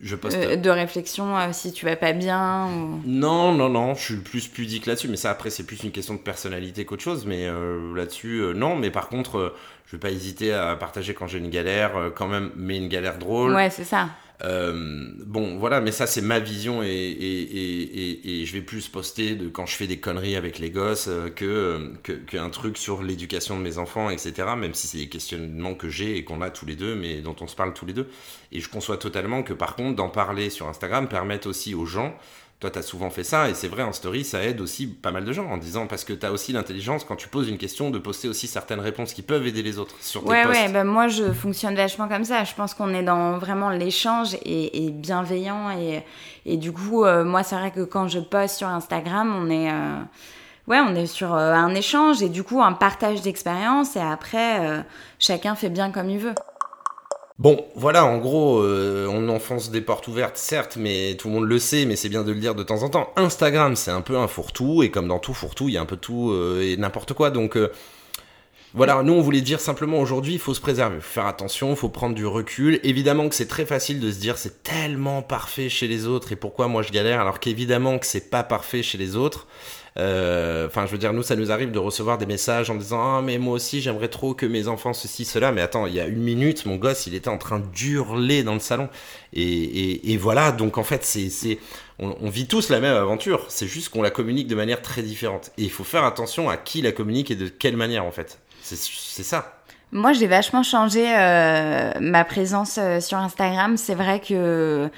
Je 0.00 0.16
poste 0.16 0.36
euh, 0.36 0.56
de 0.56 0.70
réflexion 0.70 1.36
euh, 1.36 1.48
si 1.52 1.72
tu 1.72 1.84
vas 1.84 1.96
pas 1.96 2.12
bien 2.12 2.68
non 3.04 3.52
non 3.52 3.68
non 3.68 3.94
je 3.94 4.02
suis 4.02 4.16
plus 4.16 4.48
pudique 4.48 4.86
là-dessus 4.86 5.08
mais 5.08 5.16
ça 5.16 5.30
après 5.30 5.50
c'est 5.50 5.64
plus 5.64 5.82
une 5.82 5.90
question 5.90 6.14
de 6.14 6.20
personnalité 6.20 6.84
qu'autre 6.84 7.02
chose 7.02 7.26
mais 7.26 7.48
là-dessus 7.94 8.42
non 8.54 8.76
mais 8.76 8.90
par 8.90 9.08
contre 9.08 9.54
je 9.86 9.96
vais 9.96 10.00
pas 10.00 10.10
hésiter 10.10 10.52
à 10.52 10.76
partager 10.76 11.12
quand 11.12 11.26
j'ai 11.26 11.38
une 11.38 11.50
galère 11.50 12.12
quand 12.14 12.28
même 12.28 12.50
mais 12.56 12.76
une 12.78 12.88
galère 12.88 13.18
drôle. 13.18 13.52
Ouais 13.52 13.68
c'est 13.68 13.84
ça 13.84 14.08
euh, 14.44 15.12
bon, 15.24 15.56
voilà, 15.58 15.80
mais 15.80 15.92
ça, 15.92 16.06
c'est 16.06 16.20
ma 16.20 16.40
vision 16.40 16.82
et, 16.82 16.88
et, 16.88 18.40
et, 18.40 18.44
je 18.44 18.52
vais 18.52 18.60
plus 18.60 18.88
poster 18.88 19.36
de 19.36 19.48
quand 19.48 19.66
je 19.66 19.76
fais 19.76 19.86
des 19.86 19.98
conneries 19.98 20.34
avec 20.34 20.58
les 20.58 20.70
gosses 20.70 21.06
euh, 21.08 21.30
que, 21.30 21.92
qu'un 22.02 22.50
truc 22.50 22.76
sur 22.76 23.02
l'éducation 23.02 23.56
de 23.56 23.62
mes 23.62 23.78
enfants, 23.78 24.10
etc. 24.10 24.48
Même 24.56 24.74
si 24.74 24.88
c'est 24.88 24.98
des 24.98 25.08
questionnements 25.08 25.74
que 25.74 25.88
j'ai 25.88 26.16
et 26.16 26.24
qu'on 26.24 26.42
a 26.42 26.50
tous 26.50 26.66
les 26.66 26.74
deux, 26.74 26.96
mais 26.96 27.20
dont 27.20 27.36
on 27.40 27.46
se 27.46 27.54
parle 27.54 27.72
tous 27.72 27.86
les 27.86 27.92
deux. 27.92 28.08
Et 28.50 28.60
je 28.60 28.68
conçois 28.68 28.96
totalement 28.96 29.44
que, 29.44 29.52
par 29.52 29.76
contre, 29.76 29.94
d'en 29.94 30.08
parler 30.08 30.50
sur 30.50 30.68
Instagram 30.68 31.08
permette 31.08 31.46
aussi 31.46 31.74
aux 31.74 31.86
gens 31.86 32.16
toi, 32.62 32.70
tu 32.70 32.78
as 32.78 32.82
souvent 32.82 33.10
fait 33.10 33.24
ça, 33.24 33.50
et 33.50 33.54
c'est 33.54 33.66
vrai, 33.66 33.82
en 33.82 33.92
story, 33.92 34.22
ça 34.22 34.40
aide 34.44 34.60
aussi 34.60 34.86
pas 34.86 35.10
mal 35.10 35.24
de 35.24 35.32
gens 35.32 35.46
en 35.46 35.56
disant, 35.56 35.88
parce 35.88 36.04
que 36.04 36.12
tu 36.12 36.24
as 36.24 36.30
aussi 36.30 36.52
l'intelligence, 36.52 37.02
quand 37.02 37.16
tu 37.16 37.26
poses 37.26 37.48
une 37.48 37.58
question, 37.58 37.90
de 37.90 37.98
poster 37.98 38.28
aussi 38.28 38.46
certaines 38.46 38.78
réponses 38.78 39.14
qui 39.14 39.22
peuvent 39.22 39.44
aider 39.44 39.62
les 39.62 39.80
autres 39.80 39.96
sur 40.00 40.22
tes 40.22 40.30
ouais, 40.30 40.46
Ouais, 40.46 40.68
ben 40.68 40.84
moi, 40.84 41.08
je 41.08 41.32
fonctionne 41.32 41.74
vachement 41.74 42.06
comme 42.06 42.24
ça. 42.24 42.44
Je 42.44 42.54
pense 42.54 42.74
qu'on 42.74 42.94
est 42.94 43.02
dans 43.02 43.36
vraiment 43.38 43.70
l'échange 43.70 44.36
et, 44.44 44.90
bienveillant. 44.90 45.70
Et, 45.76 46.04
et, 46.46 46.56
du 46.56 46.70
coup, 46.70 47.04
euh, 47.04 47.24
moi, 47.24 47.42
c'est 47.42 47.56
vrai 47.56 47.72
que 47.72 47.80
quand 47.80 48.06
je 48.06 48.20
poste 48.20 48.58
sur 48.58 48.68
Instagram, 48.68 49.34
on 49.36 49.50
est. 49.50 49.68
Euh, 49.68 49.98
ouais, 50.68 50.78
on 50.78 50.94
est 50.94 51.06
sur 51.06 51.34
euh, 51.34 51.54
un 51.54 51.74
échange 51.74 52.22
et 52.22 52.28
du 52.28 52.44
coup 52.44 52.62
un 52.62 52.74
partage 52.74 53.22
d'expérience 53.22 53.96
et 53.96 54.00
après 54.00 54.84
chacun 55.18 55.56
fait 55.56 55.68
bien 55.68 55.90
comme 55.90 56.08
il 56.08 56.20
veut. 56.20 56.34
Bon, 57.38 57.64
voilà, 57.74 58.04
en 58.04 58.18
gros, 58.18 58.60
euh, 58.60 59.08
on 59.10 59.28
enfonce 59.28 59.70
des 59.70 59.80
portes 59.80 60.06
ouvertes, 60.06 60.36
certes, 60.36 60.76
mais 60.76 61.16
tout 61.18 61.28
le 61.28 61.34
monde 61.34 61.48
le 61.48 61.58
sait, 61.58 61.86
mais 61.86 61.96
c'est 61.96 62.08
bien 62.08 62.22
de 62.22 62.32
le 62.32 62.38
dire 62.38 62.54
de 62.54 62.62
temps 62.62 62.82
en 62.82 62.88
temps. 62.88 63.10
Instagram, 63.16 63.74
c'est 63.74 63.90
un 63.90 64.02
peu 64.02 64.16
un 64.18 64.28
fourre-tout, 64.28 64.82
et 64.82 64.90
comme 64.90 65.08
dans 65.08 65.18
tout 65.18 65.34
fourre-tout, 65.34 65.68
il 65.68 65.74
y 65.74 65.76
a 65.78 65.80
un 65.80 65.86
peu 65.86 65.96
tout 65.96 66.30
euh, 66.30 66.62
et 66.62 66.76
n'importe 66.76 67.14
quoi, 67.14 67.30
donc... 67.30 67.56
Euh, 67.56 67.72
voilà, 68.74 69.02
nous 69.02 69.12
on 69.12 69.20
voulait 69.20 69.42
dire 69.42 69.60
simplement 69.60 69.98
aujourd'hui, 69.98 70.34
il 70.34 70.38
faut 70.38 70.54
se 70.54 70.60
préserver, 70.60 70.96
faut 71.00 71.12
faire 71.12 71.26
attention, 71.26 71.70
il 71.70 71.76
faut 71.76 71.90
prendre 71.90 72.14
du 72.14 72.24
recul. 72.24 72.80
Évidemment 72.82 73.28
que 73.28 73.34
c'est 73.34 73.48
très 73.48 73.66
facile 73.66 74.00
de 74.00 74.10
se 74.10 74.18
dire 74.18 74.38
c'est 74.38 74.62
tellement 74.62 75.20
parfait 75.20 75.68
chez 75.68 75.88
les 75.88 76.06
autres 76.06 76.32
et 76.32 76.36
pourquoi 76.36 76.68
moi 76.68 76.82
je 76.82 76.90
galère 76.90 77.20
alors 77.20 77.38
qu'évidemment 77.38 77.98
que 77.98 78.06
c'est 78.06 78.30
pas 78.30 78.42
parfait 78.42 78.82
chez 78.82 78.96
les 78.96 79.16
autres. 79.16 79.46
Euh, 79.98 80.66
enfin, 80.66 80.86
je 80.86 80.92
veux 80.92 80.98
dire, 80.98 81.12
nous, 81.12 81.22
ça 81.22 81.36
nous 81.36 81.52
arrive 81.52 81.70
de 81.70 81.78
recevoir 81.78 82.16
des 82.16 82.26
messages 82.26 82.70
en 82.70 82.76
disant 82.76 83.18
Ah, 83.18 83.22
mais 83.22 83.38
moi 83.38 83.54
aussi, 83.54 83.82
j'aimerais 83.82 84.08
trop 84.08 84.34
que 84.34 84.46
mes 84.46 84.68
enfants 84.68 84.92
ceci, 84.92 85.24
cela. 85.24 85.52
Mais 85.52 85.60
attends, 85.60 85.86
il 85.86 85.94
y 85.94 86.00
a 86.00 86.06
une 86.06 86.22
minute, 86.22 86.64
mon 86.66 86.76
gosse, 86.76 87.06
il 87.06 87.14
était 87.14 87.28
en 87.28 87.38
train 87.38 87.60
d'hurler 87.60 88.42
dans 88.42 88.54
le 88.54 88.60
salon. 88.60 88.88
Et, 89.34 90.16
voilà, 90.18 90.52
donc 90.52 90.78
en 90.78 90.84
fait, 90.84 91.04
c'est, 91.04 91.58
on, 91.98 92.16
on, 92.20 92.30
vit 92.30 92.46
tous 92.46 92.70
la 92.70 92.80
même 92.80 92.96
aventure. 92.96 93.44
C'est 93.48 93.66
juste 93.66 93.90
qu'on 93.90 94.02
la 94.02 94.10
communique 94.10 94.46
de 94.46 94.54
manière 94.54 94.80
très 94.82 95.02
différente. 95.02 95.52
Et 95.58 95.62
il 95.64 95.70
faut 95.70 95.84
faire 95.84 96.04
attention 96.04 96.48
à 96.48 96.56
qui 96.56 96.82
la 96.82 96.92
communique 96.92 97.30
et 97.30 97.36
de 97.36 97.48
quelle 97.48 97.76
manière, 97.76 98.04
en 98.04 98.12
fait. 98.12 98.38
C'est, 98.62 99.22
ça. 99.22 99.52
Moi, 99.90 100.12
j'ai 100.12 100.26
vachement 100.26 100.62
changé 100.62 101.04
euh, 101.06 101.92
ma 102.00 102.24
présence 102.24 102.78
euh, 102.78 103.00
sur 103.00 103.18
Instagram. 103.18 103.76
C'est 103.76 103.94
vrai 103.94 104.20
que 104.20 104.88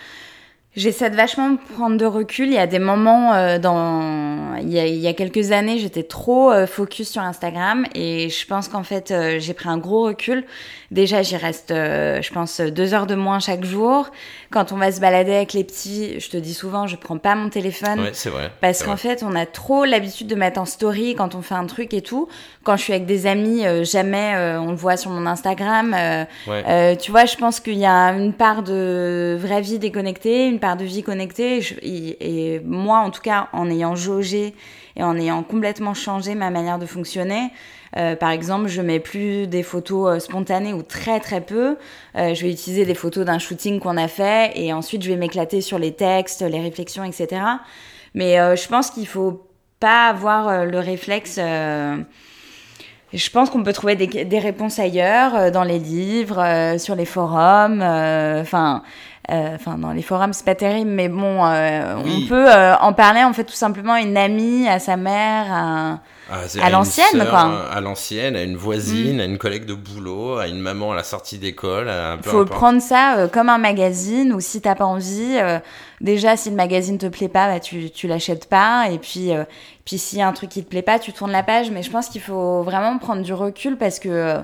J'essaie 0.77 1.09
de 1.09 1.15
vachement 1.15 1.57
prendre 1.77 1.97
de 1.97 2.05
recul. 2.05 2.49
Il 2.49 2.55
y 2.55 2.59
a 2.59 2.67
des 2.67 2.81
moments 2.81 3.33
euh, 3.33 3.61
dans, 3.61 4.57
il 4.57 4.73
y, 4.73 4.81
a, 4.81 4.87
il 4.87 4.97
y, 4.97 5.07
a, 5.07 5.13
quelques 5.13 5.53
années, 5.53 5.79
j'étais 5.79 6.03
trop 6.03 6.51
euh, 6.51 6.67
focus 6.67 7.11
sur 7.13 7.23
Instagram 7.23 7.87
et 7.95 8.29
je 8.29 8.45
pense 8.45 8.67
qu'en 8.67 8.83
fait, 8.83 9.13
euh, 9.13 9.37
j'ai 9.39 9.55
pris 9.55 9.69
un 9.69 9.79
gros 9.79 10.03
recul. 10.03 10.45
Déjà, 10.91 11.23
j'y 11.23 11.37
reste, 11.37 11.71
je 11.71 12.33
pense, 12.33 12.61
deux 12.61 12.95
heures 12.95 13.07
de 13.07 13.17
moins 13.17 13.41
chaque 13.41 13.65
jour. 13.65 14.11
Quand 14.51 14.71
on 14.71 14.77
va 14.77 14.93
se 14.93 15.01
balader 15.01 15.35
avec 15.35 15.53
les 15.53 15.65
petits, 15.65 16.21
je 16.21 16.31
te 16.31 16.37
dis 16.37 16.55
souvent, 16.55 16.87
je 16.87 16.95
prends 16.95 17.19
pas 17.19 17.35
mon 17.35 17.49
téléphone. 17.49 17.99
Ouais, 17.99 18.11
c'est 18.13 18.31
vrai. 18.31 18.53
Parce 18.61 18.85
qu'en 18.85 18.97
fait, 18.97 19.25
on 19.25 19.35
a 19.35 19.45
trop 19.45 19.85
l'habitude 19.85 20.29
de 20.29 20.37
mettre 20.37 20.61
en 20.61 20.67
story 20.67 21.17
quand 21.17 21.35
on 21.35 21.43
fait 21.43 21.57
un 21.57 21.67
truc 21.67 21.95
et 21.95 22.03
tout. 22.03 22.29
Quand 22.63 22.77
je 22.77 22.83
suis 22.83 22.93
avec 22.93 23.07
des 23.07 23.27
amis, 23.27 23.65
jamais 23.83 24.37
on 24.61 24.71
le 24.71 24.77
voit 24.77 24.97
sur 24.97 25.11
mon 25.11 25.27
Instagram. 25.27 25.97
Ouais. 26.47 26.97
tu 26.99 27.11
vois, 27.11 27.25
je 27.25 27.37
pense 27.37 27.59
qu'il 27.59 27.79
y 27.79 27.87
a 27.87 28.13
une 28.13 28.33
part 28.33 28.63
de 28.63 29.37
vraie 29.41 29.63
vie 29.63 29.81
déconnectée, 29.81 30.47
une 30.47 30.61
de 30.77 30.85
vie 30.85 31.03
connectée. 31.03 31.61
Et, 31.83 32.61
moi, 32.65 32.99
en 32.99 33.11
tout 33.11 33.23
cas, 33.23 33.49
en 33.53 33.71
ayant 33.71 33.95
jaugé 33.95 34.55
et 34.97 35.03
en 35.03 35.17
ayant 35.17 35.43
complètement 35.43 35.95
changé 35.95 36.35
ma 36.35 36.51
manière 36.51 36.79
de 36.79 36.87
fonctionner, 36.87 37.51
euh, 37.97 38.17
par 38.17 38.31
exemple, 38.31 38.69
je 38.69 38.83
mets 38.83 38.99
plus 38.99 39.47
des 39.47 39.63
photos 39.63 40.17
euh, 40.17 40.19
spontanées 40.19 40.73
ou 40.73 40.83
très 40.83 41.21
très 41.21 41.41
peu. 41.41 41.77
Euh, 42.17 42.35
je 42.35 42.43
vais 42.43 42.51
utiliser 42.51 42.85
des 42.85 42.95
photos 42.95 43.25
d'un 43.25 43.39
shooting 43.39 43.79
qu'on 43.79 43.97
a 43.97 44.09
fait 44.09 44.53
et 44.57 44.73
ensuite 44.73 45.03
je 45.03 45.11
vais 45.11 45.17
m'éclater 45.17 45.61
sur 45.61 45.79
les 45.79 45.93
textes, 45.93 46.43
les 46.43 46.61
réflexions, 46.61 47.05
etc. 47.05 47.43
Mais 48.15 48.37
je 48.57 48.69
pense 48.69 48.91
qu'il 48.91 49.07
faut 49.09 49.45
pas 49.81 50.09
avoir 50.09 50.67
le 50.67 50.79
réflexe. 50.79 51.35
je 51.37 52.05
pense 53.33 53.51
qu'on 53.51 53.65
peut 53.65 53.73
trouver 53.73 53.97
des, 53.97 54.07
des 54.07 54.39
réponses 54.39 54.79
ailleurs, 54.79 55.51
dans 55.51 55.65
les 55.65 55.81
livres, 55.81 56.77
sur 56.79 56.95
les 56.95 57.07
forums. 57.07 57.83
Enfin, 57.83 58.85
enfin, 59.29 59.79
dans 59.79 59.93
les 59.93 60.03
forums, 60.03 60.33
c'est 60.33 60.45
pas 60.45 60.55
terrible, 60.55 60.91
mais 60.91 61.09
bon, 61.09 61.45
euh, 61.45 61.97
on 61.97 62.27
peut 62.27 62.51
euh, 62.51 62.77
en 62.77 62.93
parler 62.93 63.23
en 63.25 63.33
fait 63.33 63.45
tout 63.45 63.55
simplement 63.55 63.95
à 63.95 64.01
une 64.01 64.17
amie, 64.17 64.69
à 64.69 64.79
sa 64.79 64.97
mère, 64.97 65.47
à, 65.51 66.01
ah, 66.31 66.41
à, 66.61 66.71
l'ancienne, 66.71 67.27
quoi. 67.31 67.71
À 67.73 67.81
l'ancienne, 67.81 68.37
à 68.37 68.43
une 68.43 68.57
voisine, 68.57 69.17
mm. 69.17 69.21
à 69.21 69.25
une 69.25 69.39
collègue 69.39 69.65
de 69.65 69.75
boulot, 69.75 70.37
à 70.37 70.49
une 70.49 70.61
maman 70.61 70.93
à 70.93 70.95
la 70.95 71.05
sortie 71.05 71.39
d'école. 71.39 71.91
Il 72.25 72.29
faut 72.29 72.45
prendre 72.45 72.83
ça 72.83 73.29
comme 73.33 73.49
un 73.49 73.59
magazine, 73.59 74.33
ou 74.33 74.41
si 74.41 74.61
t'as 74.61 74.75
pas 74.75 74.85
envie, 74.85 75.39
déjà 76.01 76.37
si 76.37 76.51
le 76.51 76.57
magazine 76.57 76.99
te 76.99 77.07
plaît 77.07 77.29
pas, 77.29 77.47
bah, 77.47 77.61
tu, 77.61 77.91
tu 77.91 78.07
l'achètes 78.09 78.49
pas, 78.49 78.89
et 78.91 78.99
puis, 78.99 79.31
puis 79.87 79.97
s'il 79.97 80.19
y 80.19 80.23
a 80.23 80.29
un 80.29 80.33
truc 80.33 80.51
qui 80.51 80.63
te 80.63 80.69
plaît 80.69 80.83
pas, 80.83 80.99
tu 80.99 81.13
tournes 81.13 81.33
la 81.33 81.43
page. 81.43 81.71
Mais 81.71 81.83
je 81.83 81.91
pense 81.91 82.09
qu'il 82.09 82.21
faut 82.21 82.63
vraiment 82.63 82.99
prendre 82.99 83.23
du 83.23 83.33
recul 83.33 83.79
parce 83.79 83.99
que 83.99 84.43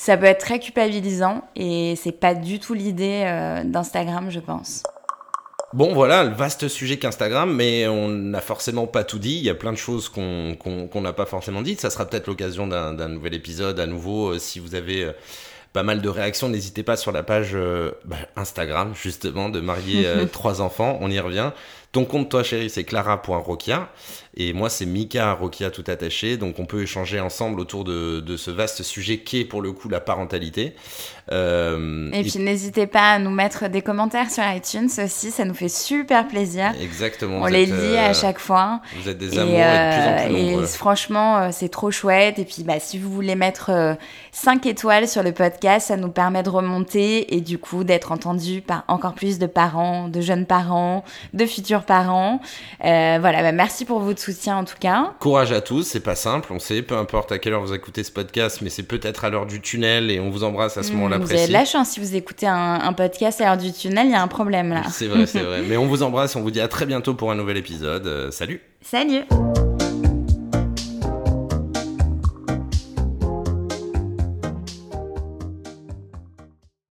ça 0.00 0.16
peut 0.16 0.24
être 0.24 0.40
très 0.40 0.58
culpabilisant 0.58 1.42
et 1.56 1.94
c'est 1.94 2.18
pas 2.18 2.34
du 2.34 2.58
tout 2.58 2.72
l'idée 2.72 3.22
euh, 3.26 3.62
d'Instagram, 3.64 4.30
je 4.30 4.40
pense. 4.40 4.82
Bon, 5.74 5.92
voilà, 5.92 6.24
le 6.24 6.30
vaste 6.30 6.68
sujet 6.68 6.96
qu'Instagram, 6.96 7.54
mais 7.54 7.86
on 7.86 8.08
n'a 8.08 8.40
forcément 8.40 8.86
pas 8.86 9.04
tout 9.04 9.18
dit. 9.18 9.36
Il 9.36 9.42
y 9.44 9.50
a 9.50 9.54
plein 9.54 9.72
de 9.72 9.76
choses 9.76 10.08
qu'on 10.08 10.56
n'a 10.94 11.12
pas 11.12 11.26
forcément 11.26 11.60
dites. 11.60 11.82
Ça 11.82 11.90
sera 11.90 12.06
peut-être 12.06 12.28
l'occasion 12.28 12.66
d'un 12.66 13.08
nouvel 13.08 13.34
épisode 13.34 13.78
à 13.78 13.86
nouveau. 13.86 14.30
Euh, 14.30 14.38
si 14.38 14.58
vous 14.58 14.74
avez 14.74 15.04
euh, 15.04 15.12
pas 15.74 15.82
mal 15.82 16.00
de 16.00 16.08
réactions, 16.08 16.48
n'hésitez 16.48 16.82
pas 16.82 16.96
sur 16.96 17.12
la 17.12 17.22
page 17.22 17.54
bah, 18.06 18.16
Instagram, 18.36 18.94
justement, 18.94 19.50
de 19.50 19.60
marier 19.60 20.08
trois 20.32 20.62
enfants. 20.62 20.98
On 21.02 21.10
y 21.10 21.20
revient. 21.20 21.50
Ton 21.92 22.04
compte, 22.04 22.28
toi, 22.28 22.44
chérie, 22.44 22.70
c'est 22.70 22.84
clara.rokia. 22.84 23.88
Et 24.36 24.52
moi, 24.52 24.70
c'est 24.70 24.86
Mika 24.86 25.32
Rokia 25.32 25.70
tout 25.70 25.82
attaché. 25.88 26.36
Donc, 26.36 26.60
on 26.60 26.64
peut 26.64 26.82
échanger 26.82 27.18
ensemble 27.18 27.58
autour 27.58 27.82
de, 27.82 28.20
de 28.20 28.36
ce 28.36 28.52
vaste 28.52 28.84
sujet 28.84 29.18
qui 29.18 29.40
est 29.40 29.44
pour 29.44 29.60
le 29.60 29.72
coup 29.72 29.88
la 29.88 29.98
parentalité. 29.98 30.76
Euh, 31.32 32.10
et 32.12 32.22
puis, 32.22 32.38
n'hésitez 32.38 32.86
pas 32.86 33.14
à 33.14 33.18
nous 33.18 33.30
mettre 33.30 33.68
des 33.68 33.82
commentaires 33.82 34.30
sur 34.30 34.44
iTunes 34.44 34.88
aussi. 35.04 35.32
Ça 35.32 35.44
nous 35.44 35.54
fait 35.54 35.68
super 35.68 36.28
plaisir. 36.28 36.72
Exactement. 36.80 37.40
On 37.42 37.46
les 37.46 37.66
lit 37.66 37.96
à 37.96 38.10
euh, 38.10 38.14
chaque 38.14 38.38
fois. 38.38 38.80
Vous 39.02 39.08
êtes 39.08 39.18
des 39.18 39.36
amours 39.36 39.52
et, 39.52 39.58
de 39.58 39.92
plus 39.92 40.08
en 40.08 40.28
plus 40.28 40.58
euh, 40.58 40.62
Et 40.62 40.66
franchement, 40.68 41.50
c'est 41.50 41.68
trop 41.68 41.90
chouette. 41.90 42.38
Et 42.38 42.44
puis, 42.44 42.62
bah, 42.62 42.78
si 42.78 42.98
vous 42.98 43.12
voulez 43.12 43.34
mettre 43.34 43.96
5 44.30 44.64
étoiles 44.66 45.08
sur 45.08 45.24
le 45.24 45.32
podcast, 45.32 45.88
ça 45.88 45.96
nous 45.96 46.10
permet 46.10 46.44
de 46.44 46.50
remonter 46.50 47.34
et 47.34 47.40
du 47.40 47.58
coup 47.58 47.82
d'être 47.82 48.12
entendu 48.12 48.60
par 48.60 48.84
encore 48.86 49.14
plus 49.14 49.40
de 49.40 49.46
parents, 49.46 50.08
de 50.08 50.20
jeunes 50.20 50.46
parents, 50.46 51.04
de 51.34 51.46
futurs 51.46 51.79
parents. 51.84 52.40
Euh, 52.84 53.18
voilà, 53.20 53.42
bah, 53.42 53.52
merci 53.52 53.84
pour 53.84 54.00
votre 54.00 54.20
soutien 54.20 54.56
en 54.56 54.64
tout 54.64 54.76
cas. 54.78 55.12
Courage 55.18 55.52
à 55.52 55.60
tous, 55.60 55.82
c'est 55.82 56.00
pas 56.00 56.14
simple, 56.14 56.52
on 56.52 56.58
sait, 56.58 56.82
peu 56.82 56.96
importe 56.96 57.32
à 57.32 57.38
quelle 57.38 57.52
heure 57.52 57.62
vous 57.62 57.74
écoutez 57.74 58.02
ce 58.02 58.12
podcast, 58.12 58.60
mais 58.62 58.70
c'est 58.70 58.82
peut-être 58.82 59.24
à 59.24 59.30
l'heure 59.30 59.46
du 59.46 59.60
tunnel 59.60 60.10
et 60.10 60.20
on 60.20 60.30
vous 60.30 60.44
embrasse 60.44 60.76
à 60.76 60.82
ce 60.82 60.92
moment-là 60.92 61.18
mmh, 61.18 61.22
Vous 61.22 61.32
avez 61.32 61.46
de 61.48 61.52
la 61.52 61.64
chance 61.64 61.90
si 61.90 62.00
vous 62.00 62.14
écoutez 62.14 62.46
un, 62.46 62.92
podcast 62.92 63.40
à 63.40 63.44
l'heure 63.46 63.56
du 63.56 63.72
tunnel, 63.72 64.06
il 64.06 64.12
y 64.12 64.14
a 64.14 64.22
un 64.22 64.28
problème 64.28 64.70
là. 64.70 64.82
C'est 64.90 65.06
vrai, 65.06 65.26
c'est 65.26 65.40
vrai. 65.42 65.62
Mais 65.62 65.76
on 65.76 65.86
vous 65.86 66.02
embrasse, 66.02 66.36
on 66.36 66.42
vous 66.42 66.50
dit 66.50 66.60
à 66.60 66.68
très 66.68 66.86
bientôt 66.86 67.14
pour 67.14 67.30
un 67.30 67.34
nouvel 67.34 67.56
épisode. 67.56 68.06
Euh, 68.06 68.30
salut 68.30 68.60
Salut 68.82 69.24